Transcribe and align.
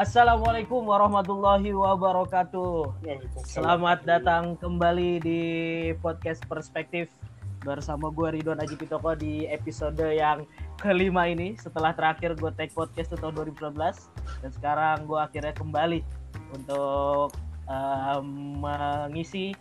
Assalamualaikum 0.00 0.88
warahmatullahi 0.88 1.76
wabarakatuh. 1.76 3.04
Selamat 3.44 4.00
datang 4.08 4.56
kembali 4.56 5.20
di 5.20 5.42
podcast 6.00 6.40
Perspektif 6.48 7.12
bersama 7.60 8.08
gue 8.08 8.40
Ridwan 8.40 8.64
Aji 8.64 8.80
Pitoko 8.80 9.12
di 9.12 9.44
episode 9.44 10.00
yang 10.00 10.48
kelima 10.80 11.28
ini 11.28 11.52
setelah 11.60 11.92
terakhir 11.92 12.32
gue 12.32 12.48
take 12.56 12.72
podcast 12.72 13.12
itu 13.12 13.20
tahun 13.20 13.44
2019 13.52 13.76
dan 14.40 14.50
sekarang 14.56 15.04
gue 15.04 15.20
akhirnya 15.20 15.52
kembali 15.52 16.00
untuk 16.56 17.36
uh, 17.68 18.24
mengisi 18.56 19.52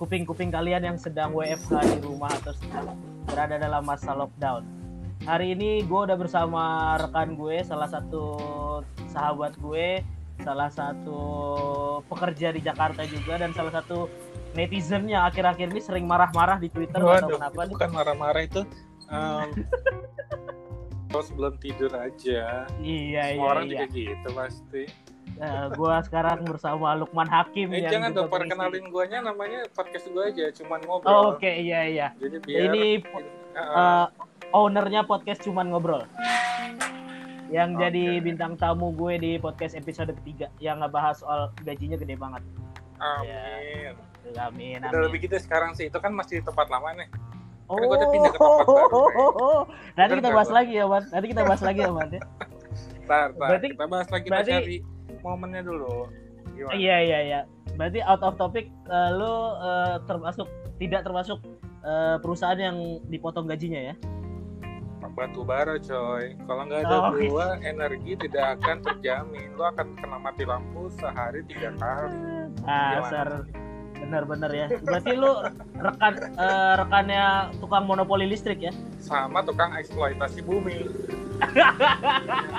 kuping-kuping 0.00 0.48
kalian 0.48 0.88
yang 0.88 0.96
sedang 0.96 1.36
WFH 1.36 2.00
di 2.00 2.00
rumah 2.00 2.32
atau 2.40 2.56
sedang 2.56 2.96
berada 3.28 3.60
dalam 3.60 3.84
masa 3.84 4.16
lockdown. 4.16 4.64
Hari 5.28 5.52
ini 5.52 5.84
gue 5.84 6.00
udah 6.08 6.16
bersama 6.16 6.96
rekan 6.96 7.36
gue, 7.36 7.60
salah 7.60 7.92
satu 7.92 8.40
sahabat 9.12 9.52
gue, 9.60 10.00
salah 10.40 10.72
satu 10.72 11.20
pekerja 12.08 12.50
di 12.56 12.60
Jakarta 12.64 13.04
juga 13.04 13.36
dan 13.36 13.52
salah 13.52 13.76
satu 13.76 14.08
netizen 14.56 15.08
yang 15.08 15.28
akhir-akhir 15.28 15.68
ini 15.68 15.80
sering 15.80 16.04
marah-marah 16.08 16.56
di 16.56 16.72
Twitter 16.72 17.00
Waduh, 17.00 17.28
atau 17.28 17.28
kenapa 17.36 17.60
bukan 17.68 17.90
marah-marah 17.92 18.42
itu 18.44 18.64
um, 19.12 19.48
kalau 21.12 21.24
sebelum 21.28 21.54
tidur 21.60 21.92
aja. 21.92 22.64
Iya 22.80 23.36
semua 23.36 23.44
iya 23.44 23.44
orang 23.44 23.64
iya. 23.68 23.72
juga 23.84 23.86
gitu 23.92 24.28
pasti. 24.32 24.82
Uh, 25.36 25.66
gua 25.76 26.00
sekarang 26.04 26.44
bersama 26.44 26.92
Lukman 26.96 27.28
Hakim 27.28 27.72
eh 27.72 27.84
yang 27.84 28.00
jangan 28.00 28.10
dong 28.12 28.28
perkenalin 28.28 28.84
guanya 28.92 29.32
namanya 29.32 29.64
podcast 29.72 30.08
gua 30.12 30.28
aja 30.28 30.52
cuman 30.52 30.80
oh, 30.84 31.00
ngobrol 31.00 31.36
oke 31.36 31.48
iya 31.48 31.88
iya. 31.88 32.08
Jadi 32.16 32.36
biar 32.44 32.60
ini 32.72 33.00
uh, 33.56 33.60
uh, 33.60 34.04
ownernya 34.52 35.04
podcast 35.04 35.44
cuman 35.44 35.72
ngobrol 35.72 36.04
yang 37.52 37.76
Oke. 37.76 37.84
jadi 37.84 38.04
bintang 38.18 38.56
tamu 38.56 38.90
gue 38.90 39.20
di 39.20 39.30
podcast 39.36 39.76
episode 39.76 40.10
ketiga 40.18 40.48
yang 40.58 40.80
ngebahas 40.80 41.20
soal 41.20 41.40
gajinya 41.60 41.94
gede 41.94 42.16
banget 42.16 42.40
amin 42.96 43.92
amin 43.92 43.92
udah 44.24 44.44
amin 44.48 44.78
lebih 45.04 45.28
gitu 45.28 45.36
sekarang 45.36 45.76
sih 45.76 45.86
itu 45.86 45.98
kan 45.98 46.10
masih 46.10 46.40
di 46.40 46.44
tempat 46.44 46.66
lama 46.66 46.96
nih 46.96 47.08
Oh, 47.70 47.78
Kan 47.78 47.88
gua 47.88 47.96
udah 47.96 48.08
pindah 48.10 48.30
ke 48.30 48.36
tempat 48.36 48.66
baru, 48.68 49.04
nanti 49.96 50.12
Bener 50.12 50.18
kita 50.20 50.30
bahas 50.34 50.50
lagi 50.52 50.72
ya, 50.76 50.84
Man. 50.84 51.02
Nanti 51.08 51.26
kita 51.30 51.42
bahas 51.46 51.62
lagi 51.62 51.80
ya, 51.80 51.88
Man. 51.88 52.08
ya. 52.10 52.20
Ntar, 53.06 53.26
ntar. 53.32 53.48
Berarti- 53.48 53.70
kita 53.72 53.86
bahas 53.88 54.08
lagi 54.12 54.24
kita 54.28 54.34
berarti- 54.34 54.52
cari 54.52 54.76
momennya 55.22 55.62
dulu 55.62 55.94
gimana 56.52 56.72
Iya, 56.76 56.96
iya, 57.00 57.18
iya. 57.22 57.40
Berarti 57.72 57.98
out 58.04 58.20
of 58.20 58.34
topic, 58.36 58.68
eh, 58.68 59.10
lu 59.14 59.32
eh, 59.56 59.96
termasuk 60.04 60.48
tidak 60.76 61.00
termasuk 61.00 61.38
eh, 61.80 62.16
perusahaan 62.20 62.60
yang 62.60 62.76
dipotong 63.08 63.48
gajinya 63.48 63.80
ya? 63.80 63.94
Batu 65.12 65.42
bara 65.42 65.76
coy 65.76 66.32
kalau 66.42 66.62
nggak 66.64 66.80
ada 66.82 66.96
Oh, 66.98 67.12
gua 67.12 67.60
energi 67.60 68.16
tidak 68.16 68.56
akan 68.56 68.80
terjamin 68.80 69.52
lu 69.52 69.62
akan 69.62 69.92
kena 69.94 70.16
mati 70.16 70.42
lampu 70.42 70.88
sehari 70.90 71.44
tiga 71.44 71.72
kali 71.76 72.48
Dasar 72.64 73.44
bener-bener 73.94 74.50
ya. 74.50 74.66
Berarti 74.82 75.12
lu 75.14 75.30
rekan 75.76 76.12
eh, 76.34 76.72
rekannya 76.74 77.24
tukang 77.58 77.84
monopoli 77.84 78.26
listrik 78.26 78.58
ya? 78.60 78.72
sama 78.98 79.42
tukang 79.42 79.70
eksploitasi 79.72 80.40
bumi 80.40 80.90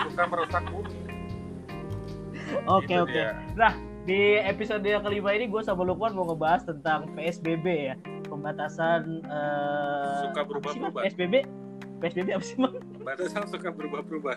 tukang 0.08 0.28
merusak 0.30 0.64
bumi 0.70 0.98
Oke, 2.70 2.94
Itu 2.94 3.04
oke. 3.04 3.12
dia. 3.12 3.34
Di 4.04 4.22
episode 4.38 4.84
yang 4.84 5.02
kelima 5.02 5.32
ini 5.32 5.48
gue 5.48 5.64
sama 5.64 5.82
Lukman 5.82 6.14
mau 6.14 6.28
ngebahas 6.28 6.62
tentang 6.64 7.10
PSBB 7.12 7.66
ya. 7.66 7.96
Pembatasan 8.24 9.24
eh, 9.24 10.22
Suka 10.22 10.44
berubah-ubah. 10.44 11.02
PSBB 11.02 11.48
PSBB 12.04 12.30
apa 12.30 12.44
sih, 12.44 12.58
Man? 12.60 12.72
batasan 13.00 13.48
suka 13.48 13.72
berubah-ubah 13.72 14.36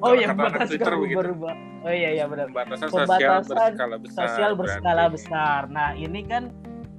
Oh 0.00 0.12
iya, 0.12 0.26
kata 0.26 0.32
anak 0.32 0.36
pembatasan 0.48 0.66
Twitter 0.66 0.92
begitu. 0.96 1.18
berubah. 1.20 1.54
Oh 1.82 1.92
iya, 1.92 2.08
iya 2.10 2.24
benar. 2.24 2.46
pembatasan 2.48 2.88
sosial 2.88 3.04
Pembatasan 3.04 3.44
berskala 3.44 3.96
besar 3.98 4.22
sosial 4.24 4.52
berskala 4.54 4.94
berarti. 4.96 5.14
besar. 5.14 5.60
Nah 5.68 5.88
ini 5.92 6.20
kan 6.24 6.42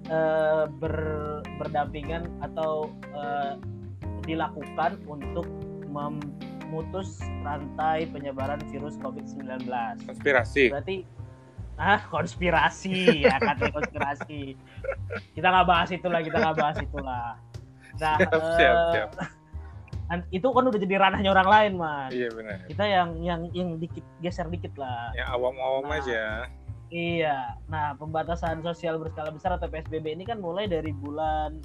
eh, 0.05 0.63
ber- 0.71 1.41
berdampingan 1.57 2.23
atau 2.39 2.87
eh, 3.11 3.53
dilakukan 4.23 5.01
untuk 5.03 5.49
memutus 5.89 7.17
rantai 7.41 8.05
penyebaran 8.05 8.61
virus 8.69 8.95
COVID-19. 8.97 9.65
konspirasi 10.05 10.69
Berarti 10.69 10.97
ah 11.73 11.97
konspirasi 12.07 12.93
ya 13.25 13.41
katanya 13.41 13.73
konspirasi. 13.73 14.53
Kita 15.33 15.47
nggak 15.49 15.67
bahas 15.67 15.89
itulah, 15.89 16.21
kita 16.21 16.37
nggak 16.37 16.57
bahas 16.57 16.77
itulah. 16.79 17.33
Nah 17.97 18.17
siap 18.17 18.41
siap 18.57 18.77
eh, 18.77 18.91
siap 18.93 19.09
itu 20.29 20.45
kan 20.45 20.63
udah 20.63 20.77
jadi 20.77 20.95
ranahnya 20.99 21.29
orang 21.29 21.47
lain 21.47 21.71
mas. 21.75 22.11
iya 22.11 22.29
benar 22.29 22.59
Kita 22.65 22.83
yang 22.83 23.09
yang 23.17 23.41
yang 23.49 23.69
dikit 23.77 24.03
geser 24.19 24.45
dikit 24.47 24.73
lah. 24.75 25.09
yang 25.13 25.29
awam-awam 25.29 25.85
Nah. 25.85 25.97
aja 25.97 26.23
Iya. 26.87 27.57
Nah, 27.65 27.97
pembatasan 27.97 28.61
sosial 28.61 29.01
berskala 29.01 29.33
besar 29.33 29.57
atau 29.57 29.65
PSBB 29.65 30.13
ini 30.13 30.23
kan 30.23 30.37
mulai 30.37 30.69
dari 30.69 30.93
bulan 30.93 31.57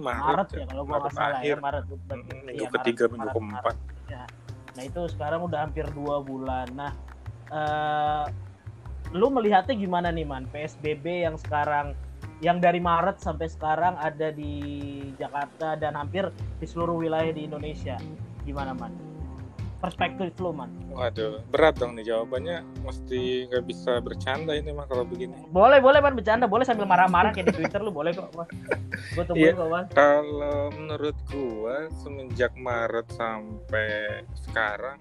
Maret, 0.00 0.48
ya 0.56 0.64
kalau 0.64 0.88
gua 0.88 1.04
nggak 1.04 1.12
salah 1.12 1.36
akhir 1.36 1.52
ya 1.52 1.60
Maret. 1.60 1.84
Mm, 1.84 2.00
Iya, 2.00 2.16
minggu 2.40 2.64
Maret, 2.64 2.72
ketiga 2.80 3.04
minggu 3.04 3.20
Maret, 3.20 3.34
keempat 3.36 3.74
Maret. 3.76 4.30
Nah, 4.70 4.82
itu 4.86 5.00
sekarang 5.12 5.40
udah 5.44 5.58
hampir 5.60 5.84
dua 5.92 6.24
bulan. 6.24 6.66
Nah, 6.72 6.92
eh, 7.50 8.24
lu 9.12 9.28
melihatnya 9.28 9.76
gimana 9.76 10.08
nih, 10.08 10.24
Man? 10.24 10.48
PSBB 10.48 11.28
yang 11.28 11.36
sekarang 11.36 11.92
yang 12.40 12.56
dari 12.56 12.78
Maret 12.78 13.20
sampai 13.20 13.46
sekarang 13.46 13.96
ada 13.96 14.28
di 14.28 14.52
Jakarta 15.14 15.76
dan 15.76 15.92
hampir 15.94 16.28
di 16.56 16.64
seluruh 16.64 16.96
wilayah 16.96 17.30
di 17.30 17.44
Indonesia. 17.44 18.00
Gimana, 18.42 18.72
Man? 18.72 18.92
Perspektif 19.76 20.36
lu, 20.36 20.52
Man. 20.52 20.68
waduh 20.90 21.40
berat 21.48 21.80
dong 21.80 21.96
nih 21.96 22.04
jawabannya 22.04 22.60
mesti 22.82 23.48
nggak 23.48 23.64
bisa 23.64 23.96
bercanda 23.96 24.52
ini 24.52 24.74
mah 24.74 24.84
kalau 24.84 25.08
begini 25.08 25.32
Boleh, 25.48 25.80
boleh, 25.80 26.00
Man, 26.00 26.12
bercanda. 26.12 26.44
Boleh 26.44 26.68
sambil 26.68 26.84
marah-marah 26.84 27.32
kayak 27.32 27.48
di 27.48 27.56
Twitter 27.56 27.80
lu 27.80 27.88
boleh 27.88 28.12
kok, 28.12 28.28
Man. 28.34 28.44
Gue 29.14 29.24
tungguin 29.24 29.44
Iya. 29.46 29.56
kok, 29.56 29.68
Man. 29.70 29.84
Kalau 29.90 30.60
menurut 30.70 31.16
gua 31.26 31.88
semenjak 31.96 32.52
Maret 32.54 33.08
sampai 33.10 33.88
sekarang 34.44 35.00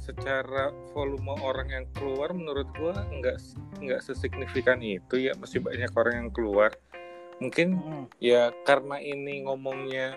secara 0.00 0.72
volume 0.90 1.36
orang 1.40 1.68
yang 1.68 1.84
keluar 1.92 2.32
menurut 2.32 2.66
gua 2.74 2.96
nggak 3.06 3.36
nggak 3.78 4.00
sesignifikan 4.00 4.80
itu 4.80 5.28
ya 5.28 5.36
masih 5.36 5.60
banyak 5.60 5.92
orang 5.92 6.14
yang 6.26 6.30
keluar 6.32 6.72
mungkin 7.38 7.76
Mm. 7.76 8.04
ya 8.20 8.52
karena 8.64 8.96
ini 8.98 9.44
ngomongnya 9.44 10.16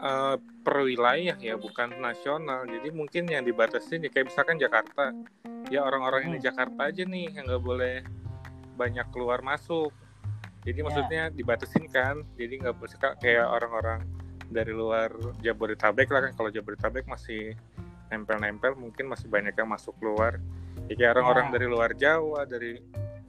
eh, 0.00 0.36
per 0.60 0.76
wilayah 0.80 1.36
ya 1.36 1.56
bukan 1.56 1.96
nasional 1.98 2.64
jadi 2.64 2.88
mungkin 2.88 3.28
yang 3.28 3.44
dibatasin 3.44 4.00
ya 4.00 4.08
kayak 4.08 4.32
misalkan 4.32 4.56
Jakarta 4.56 5.12
ya 5.68 5.84
orang-orang 5.84 6.28
yang 6.28 6.34
di 6.36 6.40
Hmm. 6.40 6.48
Jakarta 6.52 6.80
aja 6.88 7.02
nih 7.04 7.26
yang 7.32 7.44
nggak 7.44 7.64
boleh 7.64 7.96
banyak 8.76 9.06
keluar 9.12 9.40
masuk 9.40 9.92
jadi 10.64 10.80
Ya. 10.80 10.84
maksudnya 10.84 11.22
dibatasin 11.32 11.84
kan 11.88 12.24
jadi 12.36 12.60
nggak 12.60 12.76
boleh 12.76 12.96
kayak 13.20 13.46
orang-orang 13.48 14.00
dari 14.50 14.72
luar 14.72 15.12
Jabodetabek 15.40 16.08
lah 16.10 16.20
kan 16.28 16.32
kalau 16.34 16.50
Jabodetabek 16.50 17.04
masih 17.06 17.54
nempel-nempel 18.10 18.74
mungkin 18.74 19.06
masih 19.06 19.30
banyak 19.30 19.54
yang 19.54 19.70
masuk 19.70 19.94
keluar 19.96 20.36
ya 20.86 20.94
kayak 20.94 21.12
orang-orang 21.16 21.46
Ya. 21.48 21.52
dari 21.54 21.66
luar 21.66 21.90
Jawa 21.94 22.40
dari 22.44 22.72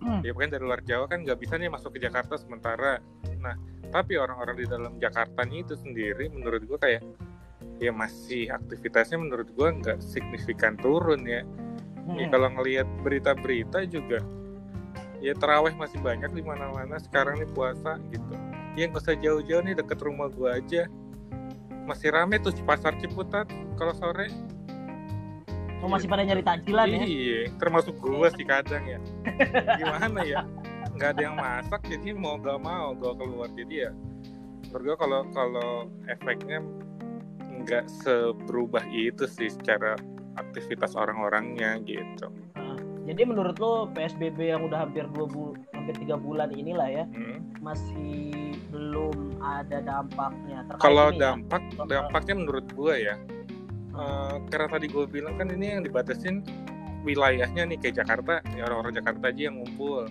Hmm. 0.01 0.25
ya 0.25 0.33
bukan 0.33 0.49
dari 0.49 0.65
luar 0.65 0.81
Jawa 0.81 1.05
kan 1.05 1.21
nggak 1.21 1.37
bisa 1.37 1.61
nih 1.61 1.69
masuk 1.69 1.93
ke 1.93 2.01
Jakarta 2.01 2.33
sementara 2.35 2.97
nah 3.37 3.53
tapi 3.93 4.17
orang-orang 4.17 4.57
di 4.57 4.65
dalam 4.65 4.97
Jakarta 4.97 5.45
itu 5.45 5.77
sendiri 5.77 6.25
menurut 6.29 6.65
gua 6.65 6.81
kayak 6.81 7.05
ya 7.77 7.93
masih 7.93 8.49
aktivitasnya 8.49 9.17
menurut 9.17 9.49
gua 9.53 9.69
nggak 9.71 10.01
signifikan 10.01 10.73
turun 10.75 11.21
ya 11.23 11.45
Ya, 12.11 12.25
Mm. 12.25 12.33
kalau 12.33 12.49
ngelihat 12.49 12.89
berita-berita 13.05 13.85
juga 13.85 14.25
ya 15.21 15.37
terawih 15.37 15.77
masih 15.77 16.01
banyak 16.01 16.33
di 16.33 16.41
mana-mana 16.41 16.97
sekarang 16.97 17.37
nih 17.37 17.45
puasa 17.53 18.01
gitu. 18.09 18.33
Ya 18.73 18.89
nggak 18.89 19.05
usah 19.05 19.13
jauh-jauh 19.13 19.61
nih 19.61 19.77
deket 19.77 20.01
rumah 20.01 20.25
gua 20.27 20.57
aja. 20.57 20.89
Masih 21.85 22.09
rame 22.09 22.41
tuh 22.41 22.49
di 22.49 22.65
pasar 22.65 22.97
Ciputat 22.97 23.45
kalau 23.77 23.93
sore. 23.93 24.33
Oh, 25.81 25.89
masih 25.89 26.05
pada 26.05 26.21
nyari 26.21 26.45
takjilan 26.45 26.85
ya? 26.87 27.01
Iya, 27.03 27.39
termasuk 27.57 27.97
gua 27.97 28.29
sih 28.29 28.45
kadang 28.45 28.85
ya. 28.85 28.99
Gimana 29.75 30.21
ya? 30.21 30.45
Nggak 30.93 31.09
ada 31.17 31.21
yang 31.21 31.35
masak 31.35 31.81
jadi 31.89 32.13
mau 32.13 32.37
gak 32.37 32.61
mau 32.61 32.93
gua 32.93 33.17
keluar 33.17 33.49
jadi 33.51 33.89
ya. 33.89 33.91
Menurut 34.69 34.83
gua 34.85 34.97
kalau 34.97 35.19
kalau 35.33 35.71
efeknya 36.05 36.61
nggak 37.61 37.85
seberubah 37.89 38.85
itu 38.89 39.25
sih 39.25 39.49
secara 39.49 39.97
aktivitas 40.37 40.93
orang-orangnya 40.93 41.81
gitu. 41.83 42.29
Jadi 43.01 43.21
menurut 43.25 43.57
lo 43.57 43.89
PSBB 43.91 44.53
yang 44.53 44.61
udah 44.61 44.85
hampir 44.85 45.09
dua 45.09 45.25
bul 45.25 45.57
hampir 45.73 45.97
tiga 45.97 46.15
bulan 46.15 46.53
inilah 46.53 46.85
ya 46.85 47.03
Hmm. 47.09 47.41
masih 47.59 48.29
belum 48.69 49.41
ada 49.41 49.81
dampaknya. 49.81 50.61
Terkait 50.69 50.81
Kalau 50.85 51.09
ya. 51.09 51.17
dampak 51.19 51.61
dampaknya 51.81 52.33
menurut 52.37 52.65
gue 52.69 52.93
ya, 53.01 53.15
eh, 54.01 54.35
karena 54.49 54.67
tadi 54.73 54.87
gue 54.89 55.05
bilang 55.05 55.37
kan 55.37 55.47
ini 55.53 55.77
yang 55.77 55.81
dibatasin 55.85 56.41
wilayahnya 57.05 57.65
nih 57.69 57.77
kayak 57.81 58.05
Jakarta, 58.05 58.41
ya 58.53 58.65
orang-orang 58.69 58.93
Jakarta 58.97 59.29
aja 59.29 59.41
yang 59.49 59.61
ngumpul. 59.61 60.09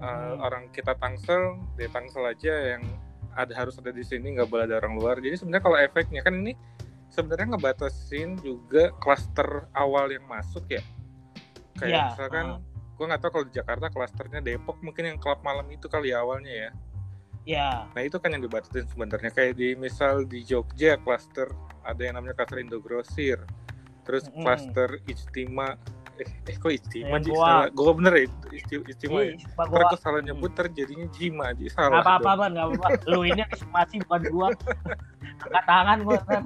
Hmm. 0.00 0.40
orang 0.40 0.72
kita 0.72 0.96
Tangsel, 0.96 1.60
di 1.76 1.84
Tangsel 1.84 2.24
aja 2.24 2.72
yang 2.72 2.80
ada 3.36 3.52
harus 3.52 3.76
ada 3.76 3.92
di 3.92 4.00
sini 4.00 4.32
nggak 4.32 4.48
boleh 4.48 4.64
ada 4.64 4.80
orang 4.80 4.96
luar. 4.96 5.20
Jadi 5.20 5.36
sebenarnya 5.36 5.64
kalau 5.68 5.76
efeknya 5.76 6.24
kan 6.24 6.40
ini 6.40 6.56
sebenarnya 7.12 7.52
ngebatasin 7.52 8.40
juga 8.40 8.96
klaster 8.96 9.68
awal 9.76 10.08
yang 10.08 10.24
masuk 10.24 10.64
ya. 10.72 10.80
kayak 11.76 11.92
Iya, 11.92 12.02
misalkan 12.16 12.46
ah. 12.56 12.58
gue 12.96 13.04
nggak 13.12 13.20
tahu 13.20 13.30
kalau 13.36 13.44
di 13.44 13.54
Jakarta 13.60 13.86
klasternya 13.92 14.40
Depok 14.40 14.80
mungkin 14.80 15.04
yang 15.04 15.18
klub 15.20 15.44
malam 15.44 15.68
itu 15.68 15.84
kali 15.84 16.16
ya 16.16 16.24
awalnya 16.24 16.48
ya 16.48 16.70
ya. 17.44 17.88
Nah 17.92 18.02
itu 18.02 18.16
kan 18.16 18.32
yang 18.32 18.42
dibatasin 18.42 18.86
sebenarnya. 18.86 19.30
Kayak 19.30 19.52
di 19.56 19.68
misal 19.74 20.24
di 20.24 20.40
Jogja 20.42 21.00
klaster 21.00 21.48
ada 21.82 22.00
yang 22.00 22.16
namanya 22.16 22.36
klaster 22.36 22.60
Indogrosir 22.60 23.38
terus 24.02 24.26
Mm-mm. 24.28 24.42
klaster 24.42 24.88
Ijtima. 25.06 25.76
Eh, 26.20 26.28
eh 26.46 26.56
kok 26.56 26.68
Ijtima 26.68 27.16
sih? 27.18 27.32
gua- 27.32 27.48
salah. 27.64 27.68
Gue 27.72 27.92
bener 27.96 28.12
ya 28.12 28.24
Ijtima 28.84 29.18
ya. 29.24 29.32
Ntar 29.56 29.66
gue 29.68 29.98
salah 29.98 30.20
nyebut 30.20 30.52
terjadinya 30.52 31.06
Jima 31.12 31.46
jadi 31.56 31.70
salah 31.72 32.00
apa-apa 32.00 32.30
ban 32.36 32.50
nggak 32.52 32.66
apa-apa. 32.76 32.88
Lu 33.08 33.24
ini 33.24 33.40
masih 33.72 33.98
bukan 34.04 34.22
gua. 34.28 34.48
Angkat 35.44 35.64
tangan 35.64 35.98
gua 36.04 36.16
ntar. 36.28 36.42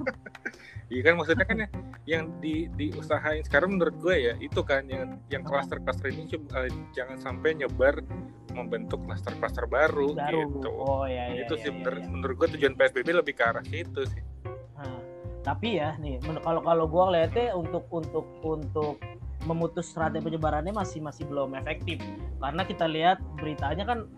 Iya 0.85 1.01
kan 1.01 1.13
maksudnya 1.17 1.45
kan 1.49 1.57
ya, 1.65 1.67
yang 2.05 2.23
di 2.37 2.69
diusahain 2.77 3.41
sekarang 3.41 3.73
menurut 3.73 3.97
gue 3.97 4.15
ya 4.21 4.33
itu 4.37 4.61
kan 4.61 4.85
yang 4.85 5.17
yang 5.33 5.41
klaster-klaster 5.41 6.13
ini 6.13 6.29
coba, 6.29 6.69
eh, 6.69 6.73
jangan 6.93 7.17
sampai 7.17 7.57
nyebar 7.57 8.05
membentuk 8.53 9.01
klaster-klaster 9.09 9.65
baru, 9.65 10.13
baru 10.13 10.45
gitu. 10.45 10.69
oh 10.69 11.09
ya, 11.09 11.33
ya 11.33 11.41
itu 11.41 11.57
ya, 11.57 11.61
sih 11.65 11.69
ya, 11.69 11.75
menur- 11.75 12.01
ya. 12.01 12.07
menurut 12.07 12.35
gue 12.37 12.47
tujuan 12.57 12.73
PSBB 12.77 13.09
lebih 13.17 13.33
ke 13.33 13.43
arah 13.43 13.65
situ 13.65 14.01
sih. 14.05 14.21
Nah, 14.77 15.01
tapi 15.41 15.81
ya 15.81 15.97
nih 15.97 16.21
kalau 16.41 16.61
kalau 16.61 16.85
gua 16.85 17.13
ngeliatnya 17.13 17.53
untuk 17.57 17.85
untuk 17.89 18.25
untuk 18.45 19.01
memutus 19.45 19.93
rantai 19.93 20.21
penyebarannya 20.21 20.73
masih 20.73 21.05
masih 21.05 21.25
belum 21.29 21.53
efektif 21.53 22.01
karena 22.41 22.65
kita 22.65 22.85
lihat 22.89 23.21
beritanya 23.37 23.85
kan 23.85 24.09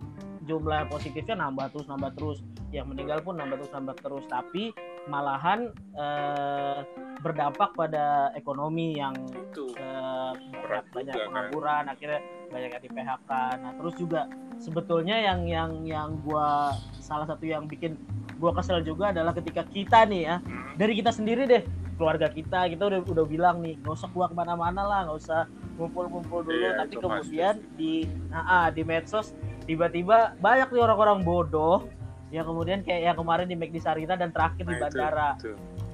jumlah 0.47 0.87
positifnya 0.87 1.35
nambah 1.35 1.75
terus 1.75 1.87
nambah 1.91 2.11
terus 2.15 2.39
yang 2.71 2.87
meninggal 2.87 3.19
pun 3.19 3.35
nambah 3.35 3.59
terus 3.59 3.71
nambah 3.75 3.95
terus 3.99 4.23
tapi 4.31 4.71
malahan 5.07 5.59
eh, 5.93 6.79
berdampak 7.17 7.73
pada 7.73 8.29
ekonomi 8.33 8.93
yang 8.93 9.15
Itu. 9.27 9.73
eh, 9.73 10.31
banyak, 10.53 10.83
banyak 10.91 11.13
kan. 11.13 11.25
pengangguran 11.25 11.83
akhirnya 11.87 12.19
banyak 12.47 12.69
yang 12.69 12.83
di 12.83 12.91
PHK 12.91 13.31
nah 13.57 13.71
terus 13.73 13.93
juga 13.95 14.21
sebetulnya 14.57 15.17
yang 15.17 15.39
yang 15.43 15.71
yang 15.83 16.09
gua 16.21 16.71
salah 16.93 17.25
satu 17.25 17.43
yang 17.43 17.65
bikin 17.65 17.97
gua 18.35 18.53
kesel 18.53 18.79
juga 18.81 19.09
adalah 19.09 19.33
ketika 19.33 19.65
kita 19.65 20.03
nih 20.03 20.21
ya 20.23 20.35
Hmm. 20.37 20.75
dari 20.75 20.93
kita 20.93 21.09
sendiri 21.09 21.43
deh 21.43 21.63
keluarga 21.95 22.29
kita 22.29 22.67
kita 22.67 22.83
udah 22.85 22.99
udah 23.03 23.25
bilang 23.25 23.57
nih 23.59 23.73
nggak 23.77 23.89
usah 23.91 24.07
keluar 24.07 24.29
ke 24.29 24.37
mana-mana 24.37 24.81
lah 24.81 24.99
nggak 25.03 25.17
usah 25.17 25.41
ngumpul-ngumpul 25.75 26.41
dulu 26.41 26.53
Iya, 26.55 26.71
tapi 26.75 26.93
kemudian 26.95 27.55
pasti. 27.57 27.75
di 27.75 27.93
nah, 28.29 28.43
ah, 28.45 28.67
di 28.69 28.81
medsos 28.81 29.33
tiba-tiba 29.63 30.37
banyak 30.37 30.69
nih 30.69 30.79
orang-orang 30.79 31.19
bodoh 31.21 31.89
yang 32.29 32.43
kemudian 32.43 32.79
kayak 32.81 33.01
yang 33.05 33.15
kemarin 33.15 33.45
di 33.45 33.55
McD 33.55 33.77
Sarina 33.79 34.13
dan 34.13 34.29
terakhir 34.29 34.61
di 34.61 34.67
Nah, 34.67 34.77
itu, 34.77 34.83
bandara 34.83 35.29
itu. 35.33 35.51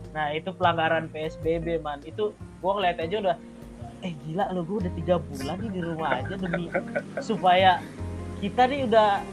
nah 0.10 0.26
itu 0.30 0.50
pelanggaran 0.52 1.06
PSBB 1.08 1.78
man 1.80 2.02
itu 2.02 2.32
gua 2.58 2.78
ngeliat 2.78 2.98
aja 3.00 3.16
udah 3.20 3.38
eh 4.02 4.14
gila 4.20 4.52
lo 4.52 4.62
gue 4.62 4.78
udah 4.82 4.94
tiga 4.94 5.16
bulan 5.18 5.56
nih 5.58 5.72
di 5.72 5.82
rumah 5.82 6.10
aja 6.18 6.36
demi 6.36 6.68
supaya 7.24 7.80
kita 8.38 8.66
nih 8.66 8.84
udah 8.84 9.24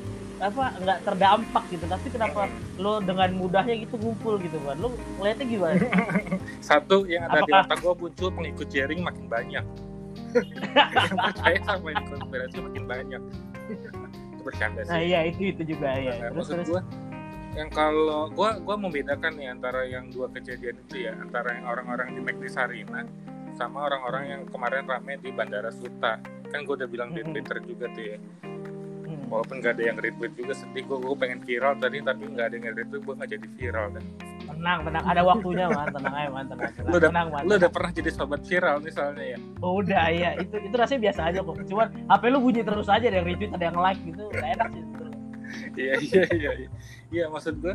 apa 0.41 0.65
nggak 0.79 0.99
terdampak 1.03 1.65
gitu 1.69 1.85
tapi 1.85 2.07
kenapa 2.09 2.49
lo 2.77 2.97
dengan 2.99 3.29
mudahnya 3.35 3.77
gitu 3.77 3.99
ngumpul 3.99 4.39
gitu 4.39 4.57
kan 4.63 4.79
lo 4.79 4.89
ngeliatnya 5.19 5.45
gimana 5.45 5.85
Satu 6.63 7.05
yang 7.05 7.27
ada 7.27 7.43
di 7.43 7.51
Apakah- 7.51 7.67
otak 7.67 7.79
gue 7.79 7.95
muncul 7.99 8.29
pengikut 8.31 8.67
jaring 8.69 9.01
makin 9.01 9.27
banyak. 9.27 9.65
yang 10.95 11.19
percaya 11.19 11.59
sama 11.61 11.91
konspirasi 12.07 12.57
makin 12.61 12.85
banyak. 12.87 13.23
Itu 14.41 14.49
bercanda 14.49 14.81
sih. 14.81 14.91
nah 14.91 15.01
iya 15.05 15.21
itu 15.29 15.53
itu 15.53 15.63
juga 15.77 15.93
ya 15.93 16.17
Nah, 16.17 16.33
terus 16.33 16.49
maksud 16.49 16.57
terus. 16.57 16.69
gue 16.73 16.83
yang 17.51 17.69
kalau 17.69 18.31
gue 18.31 18.51
gua 18.63 18.77
membedakan 18.79 19.35
nih 19.37 19.51
antara 19.51 19.83
yang 19.85 20.07
dua 20.09 20.31
kejadian 20.31 20.81
itu 20.87 21.05
ya 21.05 21.13
antara 21.19 21.59
yang 21.61 21.67
orang-orang 21.69 22.15
di 22.17 22.21
McD 22.23 22.47
Sarina 22.49 23.03
sama 23.59 23.91
orang-orang 23.91 24.25
yang 24.31 24.43
kemarin 24.49 24.87
rame 24.87 25.19
di 25.19 25.35
Bandara 25.35 25.69
Suta. 25.69 26.17
Kan 26.49 26.63
gue 26.65 26.75
udah 26.79 26.89
bilang 26.89 27.11
di. 27.13 27.21
Twitter 27.27 27.59
juga 27.61 27.91
tuh 27.93 28.05
ya. 28.15 28.19
Walaupun 29.27 29.59
gak 29.59 29.77
ada 29.77 29.83
yang 29.91 29.99
retweet 29.99 30.33
juga 30.39 30.55
sedih 30.55 30.87
gue 30.87 30.99
gue 31.03 31.17
pengen 31.19 31.43
viral 31.43 31.75
tadi 31.77 31.99
tapi 32.01 32.31
nggak 32.31 32.47
ada 32.51 32.55
yang 32.55 32.67
retweet 32.71 33.03
gue 33.03 33.15
nggak 33.19 33.31
jadi 33.35 33.47
viral 33.59 33.87
kan 33.99 34.05
tenang 34.61 34.79
tenang. 34.85 35.05
Ada 35.09 35.23
waktunya 35.25 35.67
man 35.67 35.89
tenang 35.89 36.15
aja 36.15 36.29
man 36.29 36.45
tenang 36.47 36.71
tenang, 36.71 36.85
Lu 36.85 36.97
udah- 37.01 37.09
tenang 37.09 37.27
man 37.33 37.43
lu 37.43 37.53
udah 37.57 37.71
pernah 37.73 37.91
jadi 37.91 38.11
sobat 38.13 38.41
viral 38.45 38.77
misalnya 38.79 39.25
ya? 39.25 39.39
Oh, 39.59 39.81
udah 39.81 40.05
ya 40.13 40.31
itu 40.37 40.55
itu 40.61 40.75
rasanya 40.77 41.01
biasa 41.09 41.21
aja 41.33 41.39
kok. 41.41 41.57
Cuman 41.65 41.89
HP 42.07 42.23
lu 42.29 42.39
bunyi 42.39 42.61
terus 42.61 42.87
aja 42.87 43.01
ada 43.03 43.17
yang 43.17 43.27
retweet 43.27 43.51
ada 43.51 43.65
yang 43.65 43.79
like 43.81 44.01
gitu. 44.01 44.23
Udah 44.29 44.49
enak 44.53 44.69
sih 44.71 44.85
iya 45.75 45.95
iya 45.99 46.25
iya 46.31 46.51
iya. 46.57 46.69
Iya 47.11 47.25
maksud 47.27 47.59
gue 47.59 47.75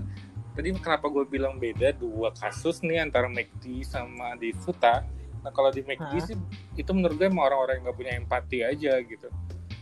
tadi 0.55 0.71
kenapa 0.77 1.11
gue 1.11 1.27
bilang 1.27 1.59
beda 1.59 1.91
dua 1.91 2.31
kasus 2.31 2.79
nih 2.79 3.03
antara 3.03 3.27
McD 3.27 3.83
sama 3.83 4.39
di 4.39 4.55
Futa 4.55 5.03
nah 5.43 5.51
kalau 5.51 5.69
di 5.69 5.83
McD 5.83 6.09
Hah? 6.09 6.23
sih 6.23 6.35
itu 6.73 6.89
menurut 6.89 7.19
gue 7.19 7.27
emang 7.27 7.45
orang-orang 7.45 7.77
yang 7.77 7.83
nggak 7.85 7.97
punya 7.97 8.13
empati 8.15 8.57
aja 8.63 8.97
gitu. 8.99 9.27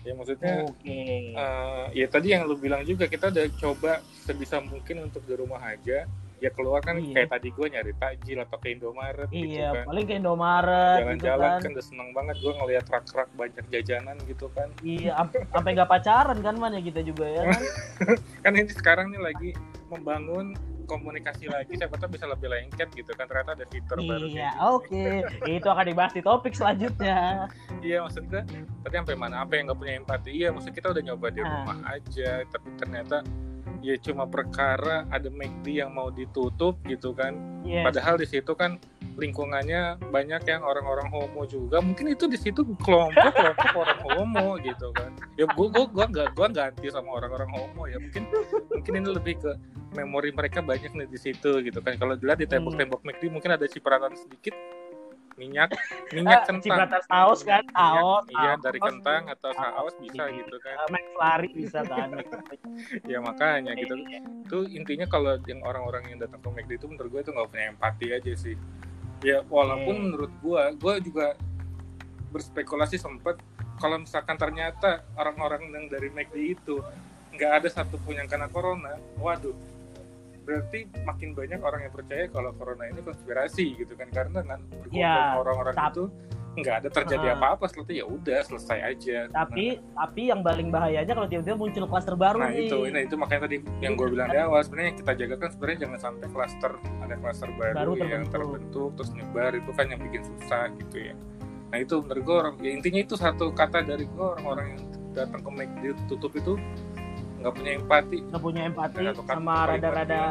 Ya 0.03 0.11
maksudnya 0.11 0.67
oke. 0.67 0.83
eh, 1.31 1.85
ya 1.95 2.05
tadi 2.09 2.35
yang 2.35 2.43
lu 2.43 2.59
bilang 2.59 2.83
juga 2.83 3.07
kita 3.07 3.31
udah 3.31 3.45
coba 3.55 3.91
sebisa 4.25 4.59
mungkin 4.59 5.07
untuk 5.07 5.23
di 5.23 5.37
rumah 5.37 5.63
aja 5.63 6.03
ya 6.43 6.51
keluar 6.51 6.79
kan 6.79 6.99
Iya. 6.99 7.15
kayak 7.15 7.29
tadi 7.31 7.47
gue 7.49 7.67
nyari 7.69 7.93
takjil 7.95 8.37
atau 8.37 8.57
ke 8.59 8.67
Indomaret 8.69 9.27
gitu 9.29 9.47
iya 9.49 9.71
kan 9.71 9.85
paling 9.87 10.05
ke 10.05 10.13
Indomaret 10.13 10.97
gitu 10.97 11.03
jalan-jalan 11.07 11.47
kan 11.47 11.61
kan 11.61 11.71
udah 11.71 11.85
seneng 11.85 12.09
banget 12.11 12.35
gue 12.37 12.53
ngeliat 12.53 12.85
rak-rak 12.85 13.29
banyak 13.33 13.65
jajanan 13.69 14.15
gitu 14.25 14.45
kan 14.51 14.67
iya 14.83 15.11
am- 15.15 15.31
sampai 15.47 15.71
nggak 15.71 15.87
pacaran 15.89 16.37
kan 16.37 16.55
man 16.57 16.71
ya 16.71 16.81
kita 16.81 16.99
juga 17.01 17.25
ya 17.25 17.43
kan 17.47 17.61
kan 18.43 18.51
ini 18.53 18.67
sekarang 18.69 19.07
nih 19.09 19.21
lagi 19.21 19.49
membangun 19.87 20.51
komunikasi 20.83 21.47
lagi 21.47 21.79
siapa 21.79 21.95
tahu 21.95 22.11
bisa 22.11 22.27
lebih 22.27 22.51
lengket 22.51 22.91
gitu 22.91 23.15
kan 23.15 23.23
ternyata 23.23 23.55
ada 23.55 23.65
fitur 23.65 23.97
baru 23.97 24.27
iya 24.27 24.51
oke 24.61 25.23
itu 25.47 25.63
akan 25.65 25.85
dibahas 25.87 26.11
di 26.11 26.19
topik 26.19 26.51
selanjutnya 26.51 27.47
gitu. 27.47 27.87
iya 27.87 27.97
maksud 28.03 28.27
gue 28.27 28.43
tadi 28.83 28.93
sampai 28.93 29.15
mana 29.15 29.41
apa 29.41 29.55
yang 29.55 29.71
nggak 29.71 29.79
punya 29.79 29.93
empati 29.95 30.29
iya 30.35 30.51
maksud 30.51 30.69
kita 30.69 30.91
udah 30.91 30.99
nyoba 31.01 31.27
di 31.29 31.39
Ah. 31.39 31.47
rumah 31.47 31.77
aja 31.89 32.43
tapi 32.45 32.67
ternyata 32.75 33.23
ya 33.83 33.99
cuma 33.99 34.23
perkara 34.23 35.03
ada 35.11 35.27
McD 35.27 35.83
yang 35.83 35.91
mau 35.91 36.07
ditutup 36.07 36.79
gitu 36.87 37.11
kan. 37.11 37.35
Yes. 37.63 37.83
padahal 37.87 38.19
di 38.19 38.27
situ 38.27 38.51
kan 38.55 38.75
lingkungannya 39.15 40.01
banyak 40.09 40.41
yang 40.49 40.65
orang-orang 40.65 41.07
homo 41.13 41.45
juga. 41.45 41.79
Mungkin 41.79 42.11
itu 42.11 42.25
di 42.25 42.39
situ 42.39 42.65
kelompok 42.81 43.31
kelompok 43.35 43.71
orang 43.77 43.99
homo 44.01 44.47
gitu 44.59 44.89
kan. 44.95 45.13
Ya 45.37 45.45
gua 45.53 45.67
gua 45.69 45.85
gua 45.85 46.05
nggak 46.09 46.27
gua 46.33 46.47
nggak 46.49 46.65
anti 46.73 46.87
sama 46.89 47.09
orang-orang 47.13 47.49
homo 47.53 47.85
ya. 47.85 48.01
Mungkin 48.01 48.23
mungkin 48.73 48.93
ini 48.97 49.09
lebih 49.13 49.35
ke 49.43 49.51
memori 49.93 50.33
mereka 50.33 50.65
banyak 50.65 50.91
nih 50.91 51.07
di 51.07 51.19
situ 51.19 51.61
gitu 51.61 51.79
kan. 51.83 51.95
Kalau 51.99 52.17
dilihat 52.17 52.41
di 52.41 52.47
tembok-tembok 52.49 53.05
McD 53.05 53.29
mungkin 53.29 53.53
ada 53.53 53.65
cipratan 53.69 54.17
sedikit 54.17 54.57
minyak 55.35 55.69
minyak 56.15 56.39
Ah, 56.39 56.45
kentang. 56.45 56.63
cipratan 56.63 57.01
saus 57.03 57.41
kan? 57.41 57.63
Saus 57.67 58.25
iya 58.29 58.53
dari 58.55 58.79
kentang 58.79 59.23
atau 59.27 59.51
saus. 59.51 59.93
bisa 59.97 60.23
gitu 60.29 60.55
kan. 60.57 60.75
Max 60.87 61.05
lari 61.15 61.49
bisa 61.51 61.79
kan? 61.83 62.09
Ya 63.05 63.17
makanya 63.19 63.73
gitu. 63.73 63.93
Iya. 63.95 64.19
itu 64.43 64.57
intinya 64.71 65.05
kalau 65.05 65.37
yang 65.43 65.61
orang-orang 65.61 66.03
yang 66.07 66.19
datang 66.19 66.37
ke 66.37 66.49
McD 66.51 66.71
itu 66.75 66.87
menurut 66.87 67.09
gue 67.09 67.21
itu 67.21 67.31
nggak 67.31 67.47
punya 67.47 67.65
empati 67.69 68.07
aja 68.09 68.33
sih. 68.33 68.55
Ya 69.21 69.41
walaupun 69.45 69.93
Hmm. 69.93 70.03
menurut 70.07 70.33
gue 70.35 70.61
gue 70.75 70.93
juga 71.03 71.27
berspekulasi 72.29 72.97
sempet 72.97 73.37
kalau 73.75 73.97
misalkan 73.97 74.35
ternyata 74.35 74.89
orang-orang 75.13 75.69
yang 75.69 75.85
dari 75.87 76.09
McD 76.09 76.35
itu 76.51 76.81
nggak 77.31 77.51
ada 77.55 77.67
satupun 77.67 78.13
yang 78.15 78.27
kena 78.27 78.45
corona 78.45 78.93
waduh 79.17 79.53
berarti 80.43 80.79
makin 81.03 81.31
banyak 81.33 81.59
orang 81.59 81.81
yang 81.87 81.93
percaya 81.95 82.27
kalau 82.27 82.51
corona 82.53 82.83
ini 82.87 83.01
konspirasi 83.01 83.79
gitu 83.79 83.93
kan. 83.95 84.07
Karena 84.11 84.39
kan 84.43 84.59
Ya, 84.91 85.39
orang-orang 85.39 85.73
itu 85.73 86.05
nggak 86.53 86.85
ada 86.85 86.89
terjadi 86.93 87.27
apa-apa 87.33 87.65
setelah 87.65 87.85
itu 87.89 87.93
ya 87.97 88.05
udah 88.05 88.39
selesai 88.45 88.79
aja. 88.85 89.17
Tapi 89.33 89.81
tapi 89.81 90.21
yang 90.29 90.45
paling 90.45 90.69
bahayanya 90.69 91.13
kalau 91.17 91.25
tiba-tiba 91.25 91.57
muncul 91.57 91.89
klaster 91.89 92.13
baru 92.13 92.45
Nah 92.45 92.53
nih. 92.53 92.69
itu, 92.69 92.77
ini 92.85 92.99
itu 93.09 93.15
makanya 93.17 93.49
tadi 93.49 93.57
yang 93.81 93.97
gue 93.97 94.07
bilang 94.13 94.29
di 94.29 94.37
awal 94.37 94.61
sebenarnya 94.61 94.89
yang 94.93 94.99
kita 95.01 95.13
jaga 95.17 95.35
kan 95.41 95.49
sebenarnya 95.49 95.79
jangan 95.89 95.99
sampai 95.99 96.27
klaster 96.29 96.71
ada 97.01 97.15
klaster 97.17 97.49
baru, 97.57 97.73
Baru 97.73 97.91
yang 97.97 98.29
terbentuk. 98.29 98.33
terbentuk 98.37 98.89
terus 99.01 99.09
nyebar 99.17 99.51
itu 99.57 99.71
kan 99.73 99.85
yang 99.89 100.01
bikin 100.05 100.21
susah 100.29 100.63
gitu 100.77 100.97
ya. 101.01 101.15
Nah 101.73 101.77
itu 101.81 101.95
menurut 102.05 102.21
gue 102.21 102.35
orang 102.37 102.53
ya 102.61 102.69
intinya 102.69 103.01
itu 103.01 103.15
satu 103.17 103.45
kata 103.49 103.81
dari 103.81 104.05
gue 104.05 104.21
orang-orang 104.37 104.77
yang 104.77 104.81
datang 105.17 105.41
ke 105.41 105.49
McD 105.49 105.83
tutup 106.05 106.37
itu 106.37 106.53
nggak 107.43 107.53
punya 107.59 107.71
empati. 107.75 108.17
nggak 108.31 108.41
punya 108.41 108.61
empati 108.71 108.97
Nggak 109.03 109.15
suka 109.19 109.33
sama 109.35 109.55
rada-rada 109.67 110.21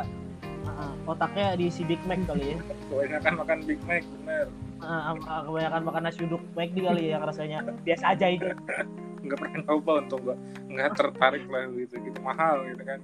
ah, 0.65 0.93
otaknya 1.05 1.47
diisi 1.61 1.85
Big 1.85 2.01
Mac 2.09 2.25
kali 2.25 2.57
ya. 2.57 2.59
Kebanyakan 2.89 3.33
makan 3.45 3.59
Big 3.69 3.81
Mac 3.85 4.03
bener. 4.17 4.47
Ah, 4.81 5.13
kebanyakan 5.45 5.83
makan 5.85 6.03
nasi 6.09 6.19
uduk 6.25 6.43
McD 6.57 6.77
kali 6.81 7.03
ya 7.13 7.21
rasanya. 7.21 7.59
Biasa 7.85 8.05
aja 8.17 8.27
itu. 8.33 8.49
Nggak 9.29 9.39
pernah 9.39 9.61
nyoba 9.69 9.93
untuk 10.03 10.19
gue 10.27 10.37
nggak 10.73 10.99
tertarik 10.99 11.45
lah 11.47 11.71
gitu 11.77 11.95
gitu. 12.01 12.19
Mahal 12.25 12.67
gitu 12.67 12.83
kan. 12.83 13.01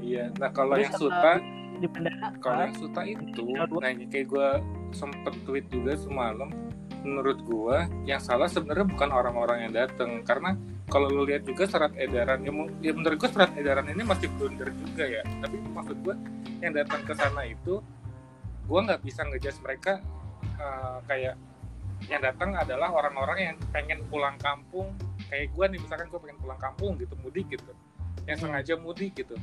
Iya. 0.00 0.32
Nah 0.40 0.48
kalau 0.54 0.78
Terus 0.78 0.88
yang 0.88 0.96
Suta? 0.96 1.32
di 1.74 1.88
kalau 2.38 2.62
ah, 2.62 2.66
yang 2.70 2.76
suta 2.78 3.02
itu 3.02 3.44
nah 3.82 3.90
ini 3.90 4.06
kayak 4.06 4.30
gue 4.30 4.48
sempet 4.94 5.34
tweet 5.42 5.66
juga 5.74 5.98
semalam 5.98 6.50
menurut 7.04 7.38
gue 7.44 7.76
yang 8.08 8.18
salah 8.18 8.48
sebenarnya 8.48 8.88
bukan 8.88 9.12
orang-orang 9.12 9.68
yang 9.68 9.72
datang 9.76 10.24
karena 10.24 10.56
kalau 10.88 11.08
lu 11.08 11.24
lihat 11.24 11.44
juga 11.48 11.64
surat 11.64 11.92
edaran 11.96 12.44
ya, 12.44 12.52
ya 12.80 12.92
menurut 12.92 13.16
gue 13.16 13.30
surat 13.30 13.52
edaran 13.56 13.88
ini 13.88 14.02
masih 14.04 14.28
blunder 14.36 14.72
juga 14.72 15.04
ya. 15.04 15.22
Tapi 15.44 15.56
maksud 15.72 15.96
gue 16.00 16.14
yang 16.60 16.72
datang 16.72 17.00
ke 17.04 17.12
sana 17.16 17.44
itu 17.44 17.80
gue 18.64 18.80
nggak 18.80 19.00
bisa 19.04 19.20
ngejudge 19.28 19.60
mereka 19.60 20.00
uh, 20.60 21.00
kayak 21.04 21.36
yang 22.08 22.20
datang 22.20 22.52
adalah 22.52 22.92
orang-orang 22.92 23.52
yang 23.52 23.56
pengen 23.72 24.04
pulang 24.12 24.36
kampung. 24.36 24.92
Kayak 25.28 25.56
gue 25.56 25.64
nih 25.76 25.80
misalkan 25.80 26.06
gue 26.12 26.20
pengen 26.20 26.38
pulang 26.40 26.60
kampung 26.60 26.96
gitu 27.00 27.16
mudik 27.24 27.48
gitu. 27.48 27.72
Yang 28.28 28.38
Hmm. 28.40 28.44
sengaja 28.52 28.74
mudik 28.76 29.12
gitu. 29.16 29.36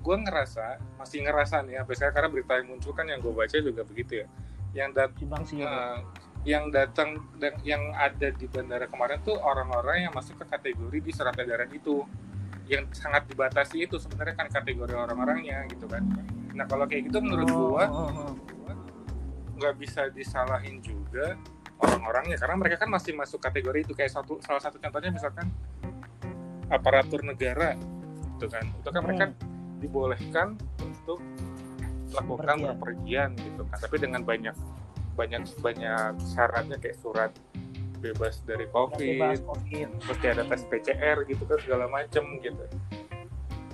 Gue 0.00 0.16
ngerasa 0.16 0.80
masih 0.96 1.20
ngerasa 1.24 1.64
nih 1.68 1.84
sampai 1.84 1.94
sekarang 1.96 2.14
karena 2.16 2.28
berita 2.32 2.52
yang 2.56 2.68
muncul 2.72 2.92
kan 2.96 3.06
yang 3.08 3.20
gue 3.20 3.32
baca 3.32 3.56
juga 3.60 3.82
begitu 3.84 4.24
ya. 4.24 4.26
Yang 4.72 4.90
dat 4.96 5.10
simpang 5.20 5.44
siur 5.44 5.68
eh, 5.68 6.00
yang 6.46 6.70
datang 6.70 7.18
dan 7.42 7.58
yang 7.66 7.90
ada 7.96 8.30
di 8.30 8.46
bandara 8.46 8.86
kemarin 8.86 9.18
tuh 9.26 9.36
orang-orang 9.38 10.06
yang 10.06 10.12
masuk 10.14 10.38
ke 10.38 10.46
kategori 10.46 10.98
di 11.02 11.10
surat 11.10 11.34
edaran 11.38 11.70
itu. 11.74 12.06
Yang 12.68 13.00
sangat 13.00 13.24
dibatasi 13.32 13.88
itu 13.88 13.96
sebenarnya 13.96 14.44
kan 14.44 14.48
kategori 14.52 14.92
orang-orangnya 14.92 15.64
gitu 15.72 15.88
kan. 15.88 16.04
Nah 16.52 16.68
kalau 16.68 16.84
kayak 16.84 17.08
gitu 17.08 17.18
menurut 17.24 17.48
Oh, 17.48 17.56
gua 17.72 17.84
oh, 17.88 18.10
oh. 18.12 18.32
nggak 19.56 19.74
bisa 19.80 20.12
disalahin 20.12 20.78
juga 20.84 21.34
orang-orangnya. 21.80 22.36
Karena 22.36 22.56
mereka 22.60 22.84
kan 22.84 22.90
masih 22.92 23.16
masuk 23.16 23.40
kategori 23.40 23.88
itu. 23.88 23.92
Kayak 23.96 24.20
satu 24.20 24.36
salah 24.44 24.60
satu 24.60 24.76
contohnya 24.76 25.08
misalkan 25.08 25.48
aparatur 26.68 27.24
negara 27.24 27.72
gitu 28.36 28.46
kan. 28.52 28.68
Itu 28.68 28.88
kan 28.92 29.00
mereka 29.00 29.24
dibolehkan 29.80 30.48
untuk 30.84 31.24
melakukan 32.12 32.56
bepergian 32.76 33.32
gitu 33.40 33.64
kan. 33.64 33.78
Tapi 33.80 33.96
dengan 33.96 34.20
banyak 34.28 34.77
banyak 35.18 35.42
banyak 35.58 36.14
syaratnya 36.22 36.78
kayak 36.78 36.96
surat 37.02 37.34
bebas 37.98 38.38
dari 38.46 38.70
covid 38.70 39.18
Bebas 39.18 39.42
COVID. 39.42 39.86
kayak 40.22 40.32
ada 40.38 40.44
tes 40.54 40.62
PCR 40.70 41.26
gitu 41.26 41.42
kan 41.42 41.58
segala 41.58 41.90
macem 41.90 42.22
gitu. 42.38 42.64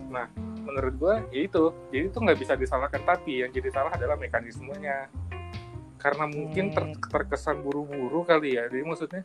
Nah 0.09 0.33
menurut 0.65 0.95
gua 0.97 1.15
ya 1.29 1.45
itu 1.45 1.69
jadi 1.93 2.09
itu 2.09 2.19
nggak 2.19 2.39
bisa 2.41 2.57
disalahkan 2.57 3.05
tapi 3.05 3.45
yang 3.45 3.53
jadi 3.53 3.69
salah 3.69 3.93
adalah 3.93 4.17
mekanismenya. 4.17 5.13
Karena 6.01 6.25
mungkin 6.29 6.73
ter- 6.73 7.01
terkesan 7.13 7.61
buru-buru 7.61 8.25
kali 8.25 8.57
ya 8.57 8.65
jadi 8.73 8.85
maksudnya 8.85 9.25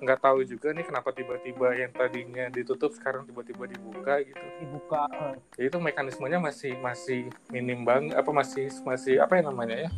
nggak 0.00 0.20
tahu 0.24 0.40
juga 0.48 0.72
nih 0.72 0.86
kenapa 0.88 1.12
tiba-tiba 1.12 1.76
yang 1.76 1.92
tadinya 1.92 2.48
ditutup 2.48 2.88
sekarang 2.96 3.26
tiba-tiba 3.26 3.66
dibuka 3.66 4.22
gitu. 4.22 4.44
Dibuka 4.62 5.10
eh, 5.10 5.34
jadi 5.58 5.66
itu 5.74 5.78
mekanismenya 5.82 6.38
masih 6.38 6.72
masih 6.78 7.28
minim 7.50 7.82
banget 7.82 8.14
apa 8.14 8.30
masih 8.30 8.70
masih 8.86 9.18
apa 9.20 9.42
ya 9.42 9.42
namanya 9.44 9.76
ya 9.86 9.90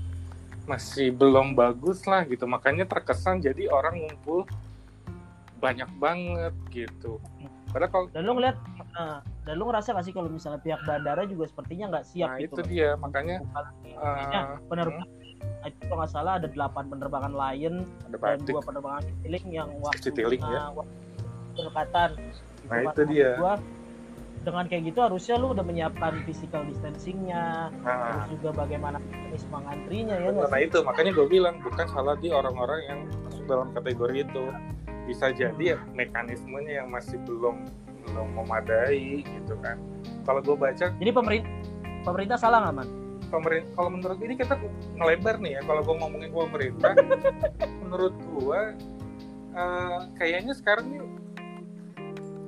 masih 0.66 1.10
belum 1.14 1.54
bagus 1.54 2.04
lah 2.06 2.22
gitu. 2.26 2.46
Makanya 2.46 2.86
terkesan 2.86 3.42
jadi 3.42 3.68
orang 3.70 3.98
ngumpul 3.98 4.46
banyak 5.62 5.90
banget 6.02 6.54
gitu. 6.74 7.22
Padahal 7.70 7.90
kalau 7.90 8.06
dan 8.12 8.22
lu 8.26 8.32
ngeliat 8.36 8.56
eh, 8.98 9.18
dan 9.46 9.54
lu 9.56 9.64
ngerasa 9.70 9.94
gak 9.96 10.04
sih 10.04 10.12
kalau 10.12 10.28
misalnya 10.28 10.60
pihak 10.60 10.82
bandara 10.84 11.22
juga 11.24 11.48
sepertinya 11.48 11.88
nggak 11.96 12.04
siap 12.04 12.28
nah 12.34 12.38
gitu 12.42 12.52
itu 12.52 12.60
loh. 12.60 12.68
dia. 12.68 12.90
Makanya 12.98 13.36
Makanya 13.46 14.40
penerbangan. 14.66 15.08
Itu 15.62 15.82
kalau 15.86 15.98
nggak 16.02 16.12
salah 16.12 16.32
ada 16.42 16.48
delapan 16.50 16.84
penerbangan 16.90 17.32
Lion 17.34 17.74
ada 18.06 18.16
dan 18.18 18.38
dua 18.46 18.60
penerbangan 18.62 19.02
Citylink 19.06 19.46
yang 19.50 19.68
waktu 19.82 20.02
Citylink, 20.02 20.42
ya. 20.42 20.62
waktu 20.74 20.94
berdekatan 21.54 22.10
Nah, 22.70 22.78
itu 22.88 23.02
dia. 23.10 23.30
gua, 23.36 23.54
dengan 24.42 24.64
kayak 24.66 24.82
gitu 24.90 24.98
harusnya 25.02 25.34
lu 25.38 25.54
udah 25.54 25.62
menyiapkan 25.62 26.22
physical 26.26 26.66
distancingnya 26.66 27.70
nah, 27.86 28.26
terus 28.26 28.38
juga 28.38 28.66
bagaimana 28.66 28.98
mekanisme 28.98 29.54
ngantrinya 29.54 30.14
ya 30.18 30.28
nggak 30.34 30.50
nah 30.50 30.60
itu 30.60 30.78
makanya 30.82 31.12
gue 31.14 31.26
bilang 31.30 31.56
bukan 31.62 31.86
salah 31.88 32.14
di 32.18 32.28
orang-orang 32.34 32.80
yang 32.90 33.00
masuk 33.42 33.44
dalam 33.50 33.68
kategori 33.74 34.16
itu. 34.22 34.44
Bisa 35.02 35.34
jadi 35.34 35.64
ya 35.74 35.78
mekanismenya 35.98 36.72
yang 36.84 36.88
masih 36.94 37.18
belum 37.26 37.66
belum 38.06 38.28
memadai 38.38 39.26
gitu 39.26 39.54
kan. 39.58 39.78
Kalau 40.22 40.40
gue 40.42 40.54
baca 40.54 40.94
jadi 40.94 41.10
pemerintah 41.10 41.50
pemerintah 42.06 42.38
salah 42.38 42.58
nggak 42.66 42.74
man? 42.78 42.88
Pemerintah 43.32 43.70
kalau 43.74 43.90
menurut 43.90 44.18
ini 44.22 44.34
kita 44.38 44.54
ngelebar 44.94 45.42
nih 45.42 45.58
ya 45.58 45.60
kalau 45.66 45.82
gue 45.82 45.96
ngomongin 45.98 46.30
pemerintah 46.30 46.92
menurut 47.82 48.14
gue 48.14 48.60
eh, 49.58 50.00
kayaknya 50.20 50.54
sekarang 50.54 50.86
nih 50.92 51.00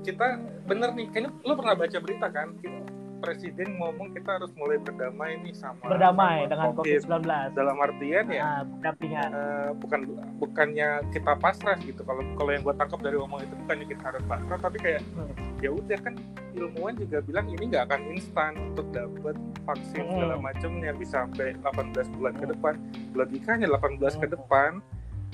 kita 0.04 0.26
bener 0.62 0.92
nih 0.92 1.06
kayaknya 1.08 1.30
lu 1.40 1.52
pernah 1.54 1.74
baca 1.74 1.98
berita 1.98 2.26
kan 2.28 2.48
Kita- 2.56 2.82
presiden 3.16 3.80
ngomong 3.80 4.12
kita 4.12 4.36
harus 4.36 4.52
mulai 4.52 4.76
berdamai 4.76 5.40
nih 5.40 5.56
sama 5.56 5.80
berdamai 5.82 6.44
sama 6.44 6.50
dengan 6.52 6.66
COVID. 6.68 6.84
COVID-19 7.08 7.24
dalam 7.56 7.76
artian 7.80 8.24
ya 8.28 8.60
nah 8.84 8.92
eh, 8.92 9.70
bukan 9.72 10.00
bukannya 10.36 10.88
kita 11.08 11.32
pasrah 11.34 11.80
gitu 11.80 12.04
kalau 12.04 12.20
kalau 12.36 12.50
yang 12.52 12.60
gue 12.60 12.74
tangkap 12.76 13.00
dari 13.00 13.16
omong 13.16 13.40
itu 13.40 13.54
bukannya 13.56 13.86
kita 13.88 14.02
harus 14.04 14.24
pasrah 14.28 14.58
tapi 14.60 14.76
kayak 14.76 15.00
Hmm. 15.16 15.32
ya 15.56 15.72
udah 15.72 15.98
kan 15.98 16.14
ilmuwan 16.52 16.92
juga 16.94 17.24
bilang 17.24 17.48
ini 17.48 17.64
nggak 17.64 17.84
akan 17.88 18.00
instan 18.12 18.52
untuk 18.68 18.92
dapat 18.92 19.36
vaksin 19.64 20.04
Hmm. 20.04 20.12
segala 20.12 20.34
macamnya 20.36 20.90
bisa 20.92 21.24
sampai 21.24 21.56
18 21.56 22.12
bulan 22.12 22.34
ke 22.36 22.44
depan 22.46 22.74
logikanya 23.14 23.66
18 23.70 24.14
ke 24.14 24.26
Hmm. 24.26 24.34
depan 24.36 24.70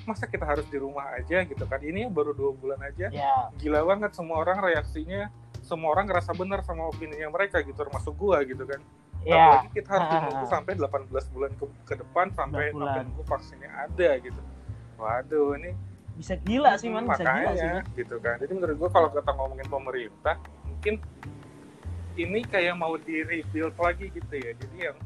masa 0.07 0.25
kita 0.29 0.45
harus 0.45 0.67
di 0.69 0.79
rumah 0.81 1.17
aja 1.17 1.45
gitu 1.45 1.65
kan? 1.65 1.81
Ini 1.83 2.09
baru 2.09 2.33
dua 2.33 2.53
bulan 2.57 2.81
aja. 2.85 3.09
Ya. 3.13 3.51
Gila 3.61 3.85
banget 3.85 4.17
semua 4.17 4.41
orang 4.43 4.61
reaksinya 4.61 5.29
semua 5.71 5.95
orang 5.95 6.11
ngerasa 6.11 6.35
benar 6.35 6.67
sama 6.67 6.91
opininya 6.91 7.31
mereka 7.31 7.63
gitu 7.63 7.77
termasuk 7.79 8.19
gua 8.19 8.43
gitu 8.43 8.67
kan. 8.67 8.81
Ya. 9.23 9.37
Apalagi 9.37 9.69
kita 9.77 9.91
harus 9.95 10.09
menunggu 10.17 10.47
sampai 10.49 10.73
18 10.75 11.35
bulan 11.37 11.51
ke, 11.55 11.65
ke 11.87 11.95
depan 12.01 12.27
sampai 12.35 12.73
18 12.73 12.75
bulan. 12.75 12.87
sampai 12.91 13.01
nunggu 13.07 13.25
vaksinnya 13.29 13.71
ada 13.71 14.11
gitu. 14.19 14.41
Waduh 14.99 15.55
ini 15.61 15.71
bisa 16.19 16.35
gila 16.43 16.75
sih 16.77 16.91
man. 16.91 17.07
Bisa 17.07 17.23
gila 17.23 17.53
sih 17.55 17.69
makanya 17.71 17.75
gitu 17.95 18.17
kan. 18.19 18.37
Jadi 18.43 18.53
menurut 18.57 18.77
gua 18.83 18.91
kalau 18.91 19.09
kita 19.15 19.31
ngomongin 19.37 19.69
pemerintah 19.71 20.37
mungkin 20.67 20.95
ini 22.19 22.41
kayak 22.45 22.75
mau 22.75 22.99
di 22.99 23.23
rebuild 23.23 23.77
lagi 23.79 24.11
gitu 24.11 24.35
ya. 24.35 24.53
Jadi 24.57 24.77
yang 24.91 24.99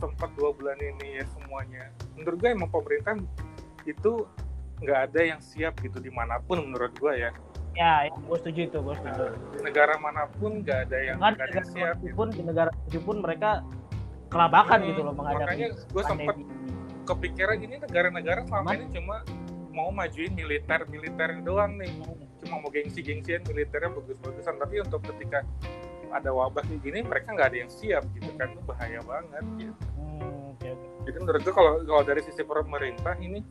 sempat 0.00 0.30
dua 0.38 0.54
bulan 0.54 0.78
ini 0.78 1.18
ya 1.18 1.24
semuanya. 1.34 1.90
Menurut 2.14 2.38
gua 2.38 2.50
emang 2.52 2.70
pemerintah 2.70 3.18
itu 3.86 4.26
nggak 4.80 5.00
ada 5.12 5.20
yang 5.20 5.40
siap 5.40 5.76
gitu 5.84 6.00
di 6.00 6.08
mana 6.08 6.40
pun 6.40 6.64
menurut 6.64 6.92
gua 6.96 7.12
ya. 7.12 7.30
Ya, 7.78 8.10
ya 8.10 8.10
gue 8.10 8.36
setuju 8.42 8.60
itu 8.66 8.78
gue 8.82 8.94
setuju. 8.98 9.22
Di 9.54 9.58
negara 9.62 9.94
mana 10.02 10.26
pun 10.26 10.58
nggak 10.64 10.78
ada 10.90 10.98
yang 10.98 11.16
kan 11.22 11.38
nggak 11.38 11.46
ada 11.46 11.54
yang 11.54 11.68
siap 11.70 11.94
negara 11.94 12.02
gitu. 12.02 12.16
pun 12.18 12.28
di 12.34 12.42
negara 12.42 12.70
pun 13.06 13.16
mereka 13.22 13.50
kelabakan 14.30 14.78
Hmm, 14.82 14.88
gitu 14.90 15.00
loh 15.06 15.14
menghadapi 15.14 15.42
makanya 15.46 15.68
gue 15.74 16.02
sempat 16.06 16.34
kepikiran 17.06 17.56
ini 17.62 17.74
negara-negara 17.82 18.40
selama 18.46 18.66
Man- 18.66 18.76
ini 18.78 18.86
cuma 18.94 19.16
mau 19.70 19.90
majuin 19.94 20.32
militer 20.34 20.80
militer 20.90 21.30
doang 21.46 21.78
nih. 21.78 21.90
Cuma 22.42 22.58
mau 22.58 22.70
gengsi-gengsian 22.74 23.46
militernya 23.46 23.90
bagus-bagusan. 23.94 24.54
Tapi 24.58 24.74
untuk 24.82 25.06
ketika 25.06 25.46
ada 26.10 26.34
wabah 26.34 26.66
kayak 26.66 26.82
gini 26.82 27.06
mereka 27.06 27.30
nggak 27.38 27.48
ada 27.54 27.58
yang 27.62 27.70
siap 27.70 28.02
gitu 28.18 28.34
kan. 28.34 28.50
Itu 28.50 28.62
bahaya 28.66 28.98
banget 29.06 29.44
gitu. 29.62 29.74
Hmm, 29.94 30.58
oke, 30.58 30.66
oke. 30.66 30.86
jadi 31.06 31.16
menurut 31.22 31.40
gue 31.46 31.54
kalau 31.54 31.72
kalau 31.86 32.02
dari 32.02 32.20
sisi 32.26 32.42
pemerintah 32.42 33.14
ini 33.22 33.46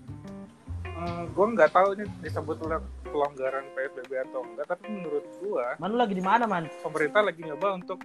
gue 1.29 1.45
nggak 1.55 1.71
tahu 1.71 1.87
ini 1.95 2.05
disebut 2.19 2.57
pelonggaran 3.07 3.65
psbb 3.73 4.11
atau 4.29 4.41
enggak 4.43 4.65
tapi 4.67 4.85
menurut 4.89 5.25
gue 5.39 5.65
Man 5.79 5.95
lu 5.95 5.97
lagi 5.97 6.13
di 6.15 6.23
mana 6.23 6.43
man? 6.45 6.67
pemerintah 6.83 7.21
lagi 7.23 7.41
nyoba 7.43 7.79
untuk 7.79 7.99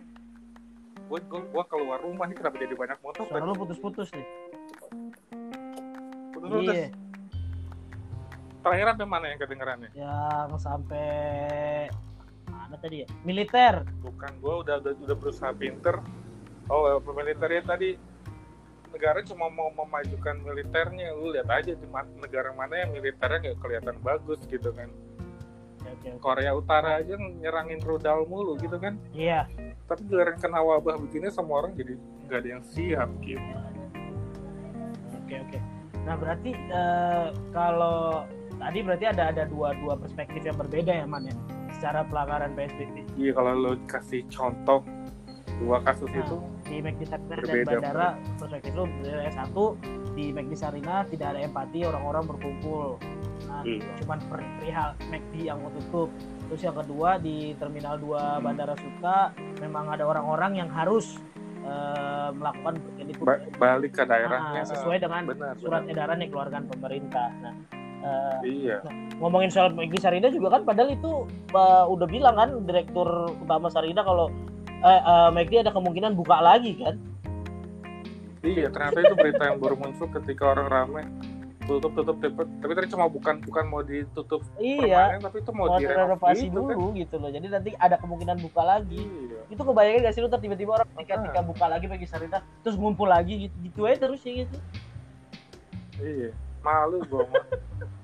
gue 1.05 1.19
gue 1.29 1.65
keluar 1.69 1.99
rumah 2.01 2.25
nih 2.27 2.37
kenapa 2.39 2.57
jadi 2.59 2.75
banyak 2.75 2.99
motor 3.05 3.23
Suara 3.29 3.45
lu 3.45 3.55
putus-putus 3.55 4.09
nih. 4.17 4.27
putus-putus 6.33 6.75
Iya, 6.75 6.89
terakhir 8.65 8.87
sampai 8.97 9.07
mana 9.07 9.25
yang 9.29 9.41
kedengerannya 9.41 9.91
yang 9.93 10.51
sampai 10.57 11.09
mana 12.49 12.77
tadi 12.81 13.05
ya? 13.05 13.09
Militer. 13.23 13.85
bukan 14.01 14.33
gue 14.41 14.55
udah, 14.65 14.77
udah 14.81 14.93
udah 15.05 15.17
berusaha 15.19 15.53
pinter 15.53 16.01
oh 16.73 16.97
militernya 17.13 17.63
tadi 17.69 18.14
negara 18.95 19.19
cuma 19.21 19.51
mau 19.51 19.75
memajukan 19.75 20.39
militernya 20.39 21.11
lu 21.13 21.35
lihat 21.35 21.51
aja 21.51 21.75
di 21.75 21.87
negara 22.17 22.55
mana 22.55 22.75
yang 22.79 22.95
militernya 22.95 23.51
nggak 23.51 23.59
kelihatan 23.59 23.97
bagus 24.01 24.39
gitu 24.47 24.71
kan. 24.71 24.87
Korea 26.21 26.53
Utara 26.53 27.01
aja 27.01 27.15
nyerangin 27.17 27.81
rudal 27.81 28.25
mulu 28.27 28.57
gitu 28.59 28.77
kan 28.77 28.97
Iya. 29.13 29.47
tapi 29.85 30.05
giliran 30.05 30.37
kena 30.37 30.61
wabah 30.61 30.97
begini 30.97 31.29
semua 31.29 31.65
orang 31.65 31.73
jadi 31.77 31.95
nggak 32.27 32.39
ada 32.41 32.49
yang 32.51 32.63
siap 32.65 33.09
gitu 33.21 33.41
Oke, 35.17 35.41
oke. 35.41 35.59
Nah, 36.05 36.15
berarti 36.21 36.53
eh, 36.53 37.27
kalau 37.49 38.29
tadi 38.61 38.79
berarti 38.85 39.05
ada 39.09 39.33
ada 39.33 39.43
dua 39.49 39.73
dua 39.75 39.97
perspektif 39.97 40.45
yang 40.45 40.57
berbeda 40.57 40.93
ya, 40.93 41.07
Man 41.09 41.25
ya. 41.25 41.37
Secara 41.75 42.05
pelanggaran 42.05 42.53
PSBB 42.53 42.97
iya 43.17 43.33
kalau 43.33 43.53
lu 43.57 43.73
kasih 43.89 44.21
contoh 44.29 44.85
dua 45.59 45.81
kasus 45.81 46.11
Nah. 46.13 46.21
itu 46.21 46.37
di 46.75 46.83
McD 46.83 47.03
Sarina 47.07 47.35
dan 47.39 47.57
bandara 47.65 48.09
perspektif 48.35 48.73
lu 48.75 48.85
berbeda. 48.91 49.31
satu 49.33 49.65
di 50.13 50.25
McD 50.29 50.53
Sarina 50.55 51.07
tidak 51.07 51.27
ada 51.31 51.41
empati 51.41 51.79
orang-orang 51.83 52.25
berkumpul 52.27 52.99
nah, 53.47 53.63
Iya. 53.63 53.87
cuman 54.03 54.19
per- 54.27 54.51
perihal 54.59 54.91
McD 55.05 55.35
yang 55.45 55.59
mau 55.59 55.71
tutup 55.73 56.11
terus 56.45 56.61
yang 56.61 56.75
kedua 56.75 57.17
di 57.17 57.37
Terminal 57.55 57.95
2 57.97 58.11
Hmm. 58.35 58.43
Bandara 58.43 58.75
Suta 58.75 59.31
memang 59.61 59.87
ada 59.89 60.03
orang-orang 60.03 60.53
yang 60.57 60.69
harus 60.69 61.19
eh, 61.65 62.29
melakukan 62.31 62.77
ba- 63.19 63.41
balik 63.57 63.95
ke 63.95 64.05
daerahnya 64.05 64.61
Nah, 64.61 64.69
sesuai 64.69 65.01
dengan 65.01 65.23
benar 65.25 65.57
surat 65.57 65.81
benar. 65.81 65.93
edaran 65.97 66.17
yang 66.19 66.29
dikeluarkan 66.29 66.63
pemerintah 66.69 67.29
nah 67.41 67.55
eh, 68.05 68.37
iya 68.45 68.77
ngomongin 69.17 69.49
soal 69.49 69.73
McD 69.73 69.97
Sarina 69.97 70.29
juga 70.29 70.53
kan 70.53 70.63
padahal 70.63 70.93
itu 70.93 71.25
eh, 71.49 71.85
udah 71.87 72.05
bilang 72.07 72.35
kan 72.35 72.51
direktur 72.63 73.09
utama 73.39 73.71
Sarina 73.71 74.03
kalau 74.03 74.29
eh, 74.85 75.01
eh, 75.01 75.29
McD 75.33 75.55
ada 75.65 75.73
kemungkinan 75.73 76.13
buka 76.15 76.39
lagi 76.39 76.77
kan 76.79 76.97
Iya, 78.45 78.69
ternyata 78.69 79.01
itu 79.01 79.17
berita 79.17 79.41
yang 79.49 79.57
baru 79.57 79.73
muncul 79.81 80.05
ketika 80.21 80.53
orang 80.53 80.69
ramai 80.69 81.05
tutup 81.65 81.97
tutup 81.97 82.21
tutup 82.21 82.45
tapi 82.61 82.73
tadi 82.77 82.93
cuma 82.93 83.09
bukan 83.09 83.41
bukan 83.41 83.65
mau 83.73 83.81
ditutup 83.81 84.45
iya 84.61 85.17
permanen 85.17 85.21
tapi 85.25 85.37
itu 85.41 85.53
mau, 85.57 85.67
mau 85.73 85.81
direnovasi 85.81 86.45
gitu 86.53 86.61
kan. 86.61 86.77
dulu 86.77 86.87
gitu 86.93 87.15
loh 87.17 87.31
jadi 87.33 87.47
nanti 87.49 87.71
ada 87.81 87.97
kemungkinan 87.97 88.37
buka 88.45 88.63
lagi 88.69 89.01
Iya. 89.01 89.41
itu 89.49 89.63
kebayangin 89.65 90.05
gak 90.05 90.13
sih 90.13 90.21
lu 90.21 90.29
tiba-tiba 90.29 90.71
orang 90.77 90.89
ketika, 90.93 91.01
Makanya. 91.01 91.25
ketika 91.25 91.41
buka 91.41 91.65
lagi 91.73 91.87
bagi 91.89 92.05
Sarita 92.05 92.39
terus 92.61 92.77
ngumpul 92.77 93.09
lagi 93.09 93.49
gitu 93.49 93.57
gitu 93.65 93.81
aja 93.89 93.97
terus 93.97 94.21
ya 94.29 94.45
gitu 94.45 94.57
Iya. 95.95 96.31
Malu 96.65 97.07
mah. 97.07 97.29